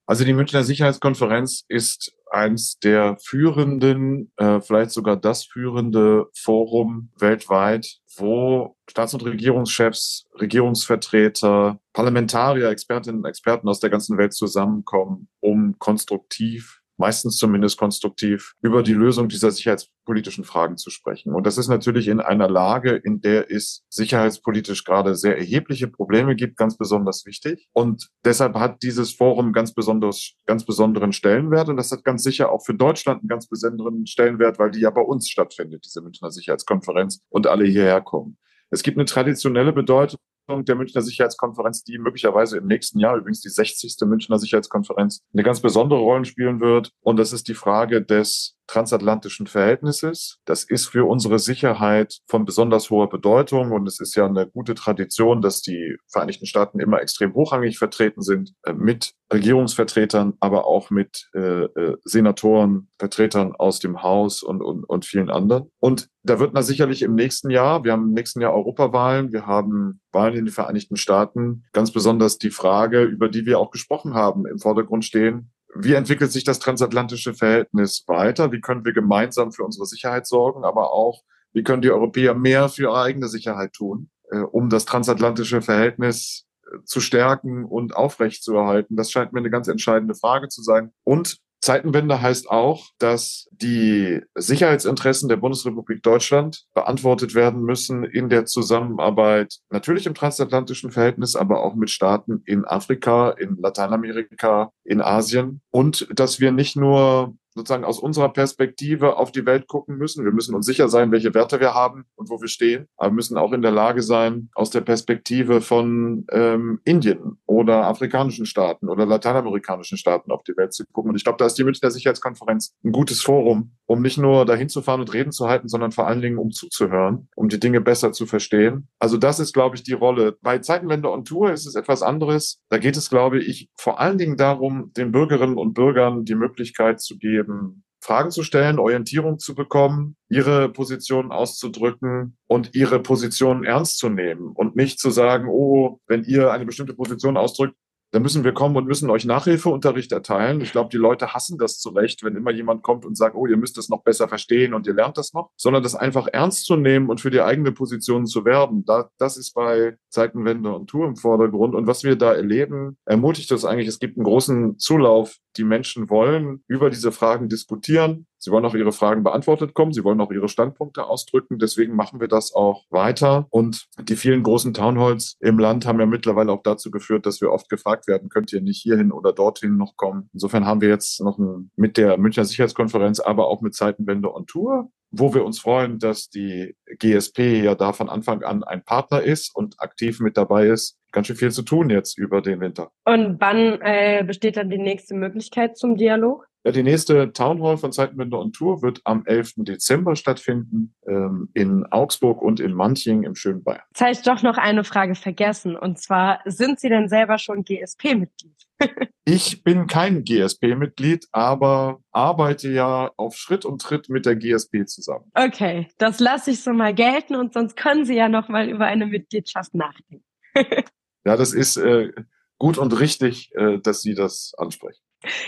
Also 0.06 0.24
die 0.24 0.32
Münchner 0.32 0.64
Sicherheitskonferenz 0.64 1.64
ist 1.68 2.12
eins 2.32 2.80
der 2.80 3.16
führenden, 3.22 4.32
äh, 4.38 4.60
vielleicht 4.60 4.90
sogar 4.90 5.16
das 5.16 5.44
führende 5.44 6.26
Forum 6.34 7.10
weltweit, 7.16 7.98
wo 8.16 8.76
Staats- 8.90 9.14
und 9.14 9.24
Regierungschefs, 9.24 10.26
Regierungsvertreter, 10.40 11.78
Parlamentarier, 11.92 12.70
Expertinnen 12.70 13.20
und 13.20 13.26
Experten 13.28 13.68
aus 13.68 13.78
der 13.78 13.90
ganzen 13.90 14.18
Welt 14.18 14.32
zusammenkommen, 14.32 15.28
um 15.38 15.78
konstruktiv 15.78 16.79
meistens 17.00 17.38
zumindest 17.38 17.78
konstruktiv, 17.78 18.52
über 18.62 18.82
die 18.82 18.92
Lösung 18.92 19.28
dieser 19.28 19.50
sicherheitspolitischen 19.50 20.44
Fragen 20.44 20.76
zu 20.76 20.90
sprechen. 20.90 21.34
Und 21.34 21.46
das 21.46 21.58
ist 21.58 21.68
natürlich 21.68 22.06
in 22.08 22.20
einer 22.20 22.48
Lage, 22.48 22.90
in 22.90 23.20
der 23.20 23.50
es 23.50 23.84
sicherheitspolitisch 23.88 24.84
gerade 24.84 25.16
sehr 25.16 25.36
erhebliche 25.36 25.88
Probleme 25.88 26.36
gibt, 26.36 26.56
ganz 26.56 26.76
besonders 26.76 27.24
wichtig. 27.26 27.68
Und 27.72 28.10
deshalb 28.24 28.54
hat 28.54 28.82
dieses 28.82 29.12
Forum 29.12 29.52
ganz 29.52 29.74
besonders, 29.74 30.34
ganz 30.46 30.64
besonderen 30.64 31.12
Stellenwert. 31.12 31.70
Und 31.70 31.78
das 31.78 31.90
hat 31.90 32.04
ganz 32.04 32.22
sicher 32.22 32.52
auch 32.52 32.64
für 32.64 32.74
Deutschland 32.74 33.22
einen 33.22 33.28
ganz 33.28 33.48
besonderen 33.48 34.06
Stellenwert, 34.06 34.58
weil 34.58 34.70
die 34.70 34.80
ja 34.80 34.90
bei 34.90 35.02
uns 35.02 35.28
stattfindet, 35.28 35.84
diese 35.86 36.02
Münchner 36.02 36.30
Sicherheitskonferenz 36.30 37.22
und 37.30 37.46
alle 37.46 37.64
hierher 37.64 38.02
kommen. 38.02 38.36
Es 38.70 38.82
gibt 38.82 38.98
eine 38.98 39.06
traditionelle 39.06 39.72
Bedeutung 39.72 40.20
der 40.62 40.76
Münchner 40.76 41.02
Sicherheitskonferenz, 41.02 41.84
die 41.84 41.98
möglicherweise 41.98 42.58
im 42.58 42.66
nächsten 42.66 42.98
Jahr, 42.98 43.16
übrigens 43.16 43.40
die 43.40 43.48
60. 43.48 43.96
Münchner 44.06 44.38
Sicherheitskonferenz, 44.38 45.22
eine 45.32 45.42
ganz 45.42 45.60
besondere 45.60 46.00
Rolle 46.00 46.24
spielen 46.24 46.60
wird. 46.60 46.92
Und 47.00 47.18
das 47.18 47.32
ist 47.32 47.48
die 47.48 47.54
Frage 47.54 48.02
des 48.02 48.56
transatlantischen 48.70 49.48
Verhältnisses. 49.48 50.38
Das 50.44 50.62
ist 50.62 50.86
für 50.86 51.04
unsere 51.04 51.40
Sicherheit 51.40 52.20
von 52.28 52.44
besonders 52.44 52.88
hoher 52.88 53.08
Bedeutung 53.08 53.72
und 53.72 53.86
es 53.88 53.98
ist 53.98 54.14
ja 54.14 54.26
eine 54.26 54.46
gute 54.46 54.74
Tradition, 54.74 55.42
dass 55.42 55.60
die 55.60 55.96
Vereinigten 56.06 56.46
Staaten 56.46 56.78
immer 56.78 57.02
extrem 57.02 57.34
hochrangig 57.34 57.78
vertreten 57.78 58.22
sind 58.22 58.52
äh, 58.62 58.72
mit 58.72 59.14
Regierungsvertretern, 59.32 60.34
aber 60.38 60.66
auch 60.66 60.90
mit 60.90 61.28
äh, 61.34 61.64
äh, 61.64 61.96
Senatoren, 62.04 62.88
Vertretern 62.98 63.54
aus 63.56 63.80
dem 63.80 64.02
Haus 64.02 64.42
und, 64.42 64.62
und, 64.62 64.84
und 64.84 65.04
vielen 65.04 65.30
anderen. 65.30 65.70
Und 65.80 66.08
da 66.22 66.38
wird 66.38 66.52
na 66.54 66.62
sicherlich 66.62 67.02
im 67.02 67.14
nächsten 67.14 67.50
Jahr, 67.50 67.84
wir 67.84 67.92
haben 67.92 68.08
im 68.08 68.14
nächsten 68.14 68.40
Jahr 68.40 68.54
Europawahlen, 68.54 69.32
wir 69.32 69.46
haben 69.46 70.00
Wahlen 70.12 70.36
in 70.36 70.44
den 70.46 70.52
Vereinigten 70.52 70.96
Staaten, 70.96 71.64
ganz 71.72 71.90
besonders 71.92 72.38
die 72.38 72.50
Frage, 72.50 73.02
über 73.02 73.28
die 73.28 73.46
wir 73.46 73.58
auch 73.58 73.70
gesprochen 73.70 74.14
haben, 74.14 74.46
im 74.46 74.58
Vordergrund 74.58 75.04
stehen, 75.04 75.52
wie 75.74 75.94
entwickelt 75.94 76.32
sich 76.32 76.44
das 76.44 76.58
transatlantische 76.58 77.32
Verhältnis 77.32 78.04
weiter? 78.08 78.50
Wie 78.50 78.60
können 78.60 78.84
wir 78.84 78.92
gemeinsam 78.92 79.52
für 79.52 79.62
unsere 79.62 79.86
Sicherheit 79.86 80.26
sorgen, 80.26 80.64
aber 80.64 80.92
auch, 80.92 81.22
wie 81.52 81.62
können 81.62 81.80
die 81.80 81.92
Europäer 81.92 82.34
mehr 82.34 82.68
für 82.68 82.82
ihre 82.82 83.00
eigene 83.00 83.28
Sicherheit 83.28 83.72
tun? 83.72 84.10
äh, 84.30 84.38
um 84.38 84.68
das 84.70 84.84
transatlantische 84.84 85.62
Verhältnis 85.62 86.46
äh, 86.64 86.82
zu 86.84 87.00
stärken 87.00 87.64
und 87.64 87.94
aufrechtzuerhalten? 87.94 88.96
Das 88.96 89.10
scheint 89.10 89.32
mir 89.32 89.40
eine 89.40 89.50
ganz 89.50 89.68
entscheidende 89.68 90.14
Frage 90.14 90.48
zu 90.48 90.62
sein. 90.62 90.92
Und 91.04 91.38
Zeitenwende 91.60 92.22
heißt 92.22 92.50
auch, 92.50 92.86
dass 92.98 93.48
die 93.52 94.20
Sicherheitsinteressen 94.34 95.28
der 95.28 95.36
Bundesrepublik 95.36 96.02
Deutschland 96.02 96.64
beantwortet 96.74 97.34
werden 97.34 97.62
müssen 97.62 98.04
in 98.04 98.30
der 98.30 98.46
Zusammenarbeit, 98.46 99.58
natürlich 99.68 100.06
im 100.06 100.14
transatlantischen 100.14 100.90
Verhältnis, 100.90 101.36
aber 101.36 101.62
auch 101.62 101.74
mit 101.74 101.90
Staaten 101.90 102.42
in 102.46 102.64
Afrika, 102.64 103.30
in 103.30 103.58
Lateinamerika, 103.60 104.72
in 104.84 105.02
Asien. 105.02 105.60
Und 105.70 106.08
dass 106.14 106.40
wir 106.40 106.50
nicht 106.50 106.76
nur 106.76 107.34
sozusagen 107.54 107.84
aus 107.84 107.98
unserer 107.98 108.28
Perspektive 108.32 109.16
auf 109.16 109.32
die 109.32 109.46
Welt 109.46 109.66
gucken 109.66 109.96
müssen. 109.96 110.24
Wir 110.24 110.32
müssen 110.32 110.54
uns 110.54 110.66
sicher 110.66 110.88
sein, 110.88 111.12
welche 111.12 111.34
Werte 111.34 111.60
wir 111.60 111.74
haben 111.74 112.04
und 112.14 112.30
wo 112.30 112.40
wir 112.40 112.48
stehen, 112.48 112.86
aber 112.96 113.10
wir 113.10 113.14
müssen 113.14 113.36
auch 113.36 113.52
in 113.52 113.62
der 113.62 113.70
Lage 113.70 114.02
sein, 114.02 114.50
aus 114.54 114.70
der 114.70 114.80
Perspektive 114.80 115.60
von 115.60 116.26
ähm, 116.30 116.80
Indien 116.84 117.38
oder 117.46 117.86
afrikanischen 117.86 118.46
Staaten 118.46 118.88
oder 118.88 119.06
lateinamerikanischen 119.06 119.98
Staaten 119.98 120.30
auf 120.30 120.42
die 120.44 120.56
Welt 120.56 120.72
zu 120.72 120.84
gucken. 120.92 121.10
Und 121.10 121.16
ich 121.16 121.24
glaube, 121.24 121.38
da 121.38 121.46
ist 121.46 121.58
die 121.58 121.64
Münchner 121.64 121.90
Sicherheitskonferenz 121.90 122.74
ein 122.84 122.92
gutes 122.92 123.20
Forum, 123.20 123.72
um 123.86 124.02
nicht 124.02 124.18
nur 124.18 124.46
dahin 124.46 124.68
zu 124.68 124.82
fahren 124.82 125.00
und 125.00 125.12
Reden 125.12 125.32
zu 125.32 125.48
halten, 125.48 125.68
sondern 125.68 125.92
vor 125.92 126.06
allen 126.06 126.22
Dingen 126.22 126.38
um 126.38 126.50
zuzuhören, 126.50 127.28
um 127.34 127.48
die 127.48 127.60
Dinge 127.60 127.80
besser 127.80 128.12
zu 128.12 128.26
verstehen. 128.26 128.88
Also 128.98 129.16
das 129.16 129.40
ist, 129.40 129.52
glaube 129.52 129.76
ich, 129.76 129.82
die 129.82 129.92
Rolle. 129.92 130.36
Bei 130.42 130.58
Zeitenwende 130.58 131.10
on 131.10 131.24
Tour 131.24 131.52
ist 131.52 131.66
es 131.66 131.74
etwas 131.74 132.02
anderes. 132.02 132.60
Da 132.68 132.78
geht 132.78 132.96
es, 132.96 133.10
glaube 133.10 133.40
ich, 133.40 133.68
vor 133.76 134.00
allen 134.00 134.18
Dingen 134.18 134.36
darum, 134.36 134.92
den 134.96 135.12
Bürgerinnen 135.12 135.56
und 135.56 135.74
Bürgern 135.74 136.24
die 136.24 136.34
Möglichkeit 136.34 137.00
zu 137.00 137.18
geben, 137.18 137.39
eben 137.40 137.84
Fragen 138.02 138.30
zu 138.30 138.42
stellen, 138.42 138.78
Orientierung 138.78 139.38
zu 139.38 139.54
bekommen, 139.54 140.16
ihre 140.28 140.70
Position 140.70 141.32
auszudrücken 141.32 142.38
und 142.46 142.74
ihre 142.74 143.00
Position 143.00 143.64
ernst 143.64 143.98
zu 143.98 144.08
nehmen 144.08 144.52
und 144.54 144.74
nicht 144.74 144.98
zu 144.98 145.10
sagen, 145.10 145.48
oh, 145.48 146.00
wenn 146.06 146.24
ihr 146.24 146.50
eine 146.50 146.64
bestimmte 146.64 146.94
Position 146.94 147.36
ausdrückt, 147.36 147.74
dann 148.12 148.22
müssen 148.22 148.44
wir 148.44 148.52
kommen 148.52 148.76
und 148.76 148.86
müssen 148.86 149.10
euch 149.10 149.24
Nachhilfeunterricht 149.24 150.12
erteilen. 150.12 150.60
Ich 150.60 150.72
glaube, 150.72 150.90
die 150.90 150.96
Leute 150.96 151.32
hassen 151.32 151.58
das 151.58 151.78
zu 151.78 151.90
Recht, 151.90 152.24
wenn 152.24 152.36
immer 152.36 152.50
jemand 152.50 152.82
kommt 152.82 153.04
und 153.04 153.16
sagt, 153.16 153.36
oh, 153.36 153.46
ihr 153.46 153.56
müsst 153.56 153.78
es 153.78 153.88
noch 153.88 154.02
besser 154.02 154.28
verstehen 154.28 154.74
und 154.74 154.86
ihr 154.86 154.94
lernt 154.94 155.16
das 155.16 155.32
noch, 155.32 155.50
sondern 155.56 155.82
das 155.82 155.94
einfach 155.94 156.26
ernst 156.26 156.66
zu 156.66 156.76
nehmen 156.76 157.08
und 157.08 157.20
für 157.20 157.30
die 157.30 157.40
eigene 157.40 157.72
Position 157.72 158.26
zu 158.26 158.44
werben. 158.44 158.84
Da, 158.84 159.10
das 159.18 159.36
ist 159.36 159.54
bei 159.54 159.96
Zeitenwende 160.08 160.74
und 160.74 160.88
Tour 160.88 161.06
im 161.06 161.16
Vordergrund. 161.16 161.74
Und 161.74 161.86
was 161.86 162.02
wir 162.02 162.16
da 162.16 162.32
erleben, 162.32 162.98
ermutigt 163.04 163.50
das 163.50 163.64
eigentlich. 163.64 163.88
Es 163.88 164.00
gibt 164.00 164.16
einen 164.16 164.24
großen 164.24 164.78
Zulauf. 164.78 165.36
Die 165.56 165.64
Menschen 165.64 166.10
wollen 166.10 166.64
über 166.66 166.90
diese 166.90 167.12
Fragen 167.12 167.48
diskutieren. 167.48 168.26
Sie 168.40 168.50
wollen 168.50 168.64
auch 168.64 168.74
Ihre 168.74 168.92
Fragen 168.92 169.22
beantwortet 169.22 169.74
kommen. 169.74 169.92
Sie 169.92 170.02
wollen 170.02 170.20
auch 170.20 170.30
Ihre 170.30 170.48
Standpunkte 170.48 171.04
ausdrücken. 171.04 171.58
Deswegen 171.58 171.94
machen 171.94 172.20
wir 172.20 172.28
das 172.28 172.54
auch 172.54 172.86
weiter. 172.90 173.46
Und 173.50 173.86
die 174.00 174.16
vielen 174.16 174.42
großen 174.42 174.72
Townhalls 174.72 175.36
im 175.40 175.58
Land 175.58 175.86
haben 175.86 176.00
ja 176.00 176.06
mittlerweile 176.06 176.50
auch 176.50 176.62
dazu 176.62 176.90
geführt, 176.90 177.26
dass 177.26 177.40
wir 177.40 177.52
oft 177.52 177.68
gefragt 177.68 178.08
werden, 178.08 178.30
könnt 178.30 178.52
ihr 178.52 178.62
nicht 178.62 178.80
hierhin 178.80 179.12
oder 179.12 179.32
dorthin 179.32 179.76
noch 179.76 179.96
kommen. 179.96 180.30
Insofern 180.32 180.64
haben 180.64 180.80
wir 180.80 180.88
jetzt 180.88 181.20
noch 181.20 181.38
ein, 181.38 181.70
mit 181.76 181.98
der 181.98 182.16
Münchner 182.16 182.46
Sicherheitskonferenz, 182.46 183.20
aber 183.20 183.48
auch 183.48 183.60
mit 183.60 183.74
Zeitenwende 183.74 184.34
on 184.34 184.46
Tour 184.46 184.90
wo 185.10 185.34
wir 185.34 185.44
uns 185.44 185.58
freuen, 185.58 185.98
dass 185.98 186.30
die 186.30 186.76
GSP 186.98 187.64
ja 187.64 187.74
da 187.74 187.92
von 187.92 188.08
Anfang 188.08 188.42
an 188.42 188.62
ein 188.62 188.84
Partner 188.84 189.20
ist 189.20 189.54
und 189.54 189.80
aktiv 189.80 190.20
mit 190.20 190.36
dabei 190.36 190.66
ist. 190.66 190.98
Ganz 191.12 191.26
schön 191.26 191.36
viel 191.36 191.50
zu 191.50 191.62
tun 191.62 191.90
jetzt 191.90 192.16
über 192.16 192.40
den 192.40 192.60
Winter. 192.60 192.92
Und 193.04 193.40
wann 193.40 193.80
äh, 193.80 194.22
besteht 194.24 194.56
dann 194.56 194.70
die 194.70 194.78
nächste 194.78 195.14
Möglichkeit 195.14 195.76
zum 195.76 195.96
Dialog? 195.96 196.46
Ja, 196.62 196.72
die 196.72 196.82
nächste 196.82 197.32
Town 197.32 197.62
Hall 197.62 197.78
von 197.78 197.90
Zeitenwende 197.90 198.36
und 198.36 198.52
Tour 198.52 198.82
wird 198.82 199.00
am 199.04 199.24
11. 199.24 199.54
Dezember 199.58 200.14
stattfinden 200.14 200.94
ähm, 201.06 201.48
in 201.54 201.86
Augsburg 201.86 202.42
und 202.42 202.60
in 202.60 202.74
Manching 202.74 203.22
im 203.22 203.34
schönen 203.34 203.62
Bayern. 203.64 203.80
Jetzt 203.92 204.00
habe 204.02 204.12
ich 204.12 204.22
doch 204.22 204.42
noch 204.42 204.58
eine 204.58 204.84
Frage 204.84 205.14
vergessen. 205.14 205.74
Und 205.74 205.98
zwar, 205.98 206.40
sind 206.44 206.78
Sie 206.78 206.90
denn 206.90 207.08
selber 207.08 207.38
schon 207.38 207.64
GSP-Mitglied? 207.64 208.54
ich 209.24 209.64
bin 209.64 209.86
kein 209.86 210.22
GSP-Mitglied, 210.22 211.28
aber 211.32 212.00
arbeite 212.12 212.70
ja 212.70 213.10
auf 213.16 213.36
Schritt 213.36 213.64
und 213.64 213.80
Tritt 213.80 214.10
mit 214.10 214.26
der 214.26 214.36
GSP 214.36 214.84
zusammen. 214.84 215.30
Okay, 215.32 215.88
das 215.96 216.20
lasse 216.20 216.50
ich 216.50 216.62
so 216.62 216.74
mal 216.74 216.94
gelten 216.94 217.36
und 217.36 217.54
sonst 217.54 217.74
können 217.74 218.04
Sie 218.04 218.16
ja 218.16 218.28
noch 218.28 218.50
mal 218.50 218.68
über 218.68 218.84
eine 218.84 219.06
Mitgliedschaft 219.06 219.74
nachdenken. 219.74 220.24
ja, 221.24 221.36
das 221.38 221.54
ist 221.54 221.78
äh, 221.78 222.12
gut 222.58 222.76
und 222.76 223.00
richtig, 223.00 223.50
äh, 223.54 223.78
dass 223.78 224.02
Sie 224.02 224.14
das 224.14 224.52
ansprechen. 224.58 225.00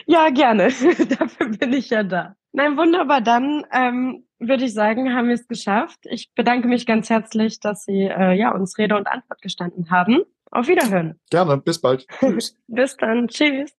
Ja, 0.06 0.30
gerne. 0.30 0.64
Dafür 1.18 1.48
bin 1.48 1.72
ich 1.72 1.90
ja 1.90 2.02
da. 2.02 2.36
Nein, 2.52 2.76
wunderbar. 2.76 3.20
Dann 3.20 3.64
ähm, 3.72 4.26
würde 4.38 4.64
ich 4.64 4.74
sagen, 4.74 5.14
haben 5.14 5.28
wir 5.28 5.34
es 5.34 5.48
geschafft. 5.48 6.00
Ich 6.04 6.32
bedanke 6.34 6.68
mich 6.68 6.86
ganz 6.86 7.08
herzlich, 7.08 7.60
dass 7.60 7.84
Sie 7.84 8.02
äh, 8.02 8.32
ja, 8.34 8.52
uns 8.52 8.76
Rede 8.78 8.96
und 8.96 9.06
Antwort 9.06 9.40
gestanden 9.40 9.90
haben. 9.90 10.22
Auf 10.50 10.68
Wiederhören. 10.68 11.18
Gerne. 11.30 11.56
Bis 11.56 11.80
bald. 11.80 12.06
Tschüss. 12.20 12.58
Bis 12.66 12.96
dann. 12.96 13.28
Tschüss. 13.28 13.72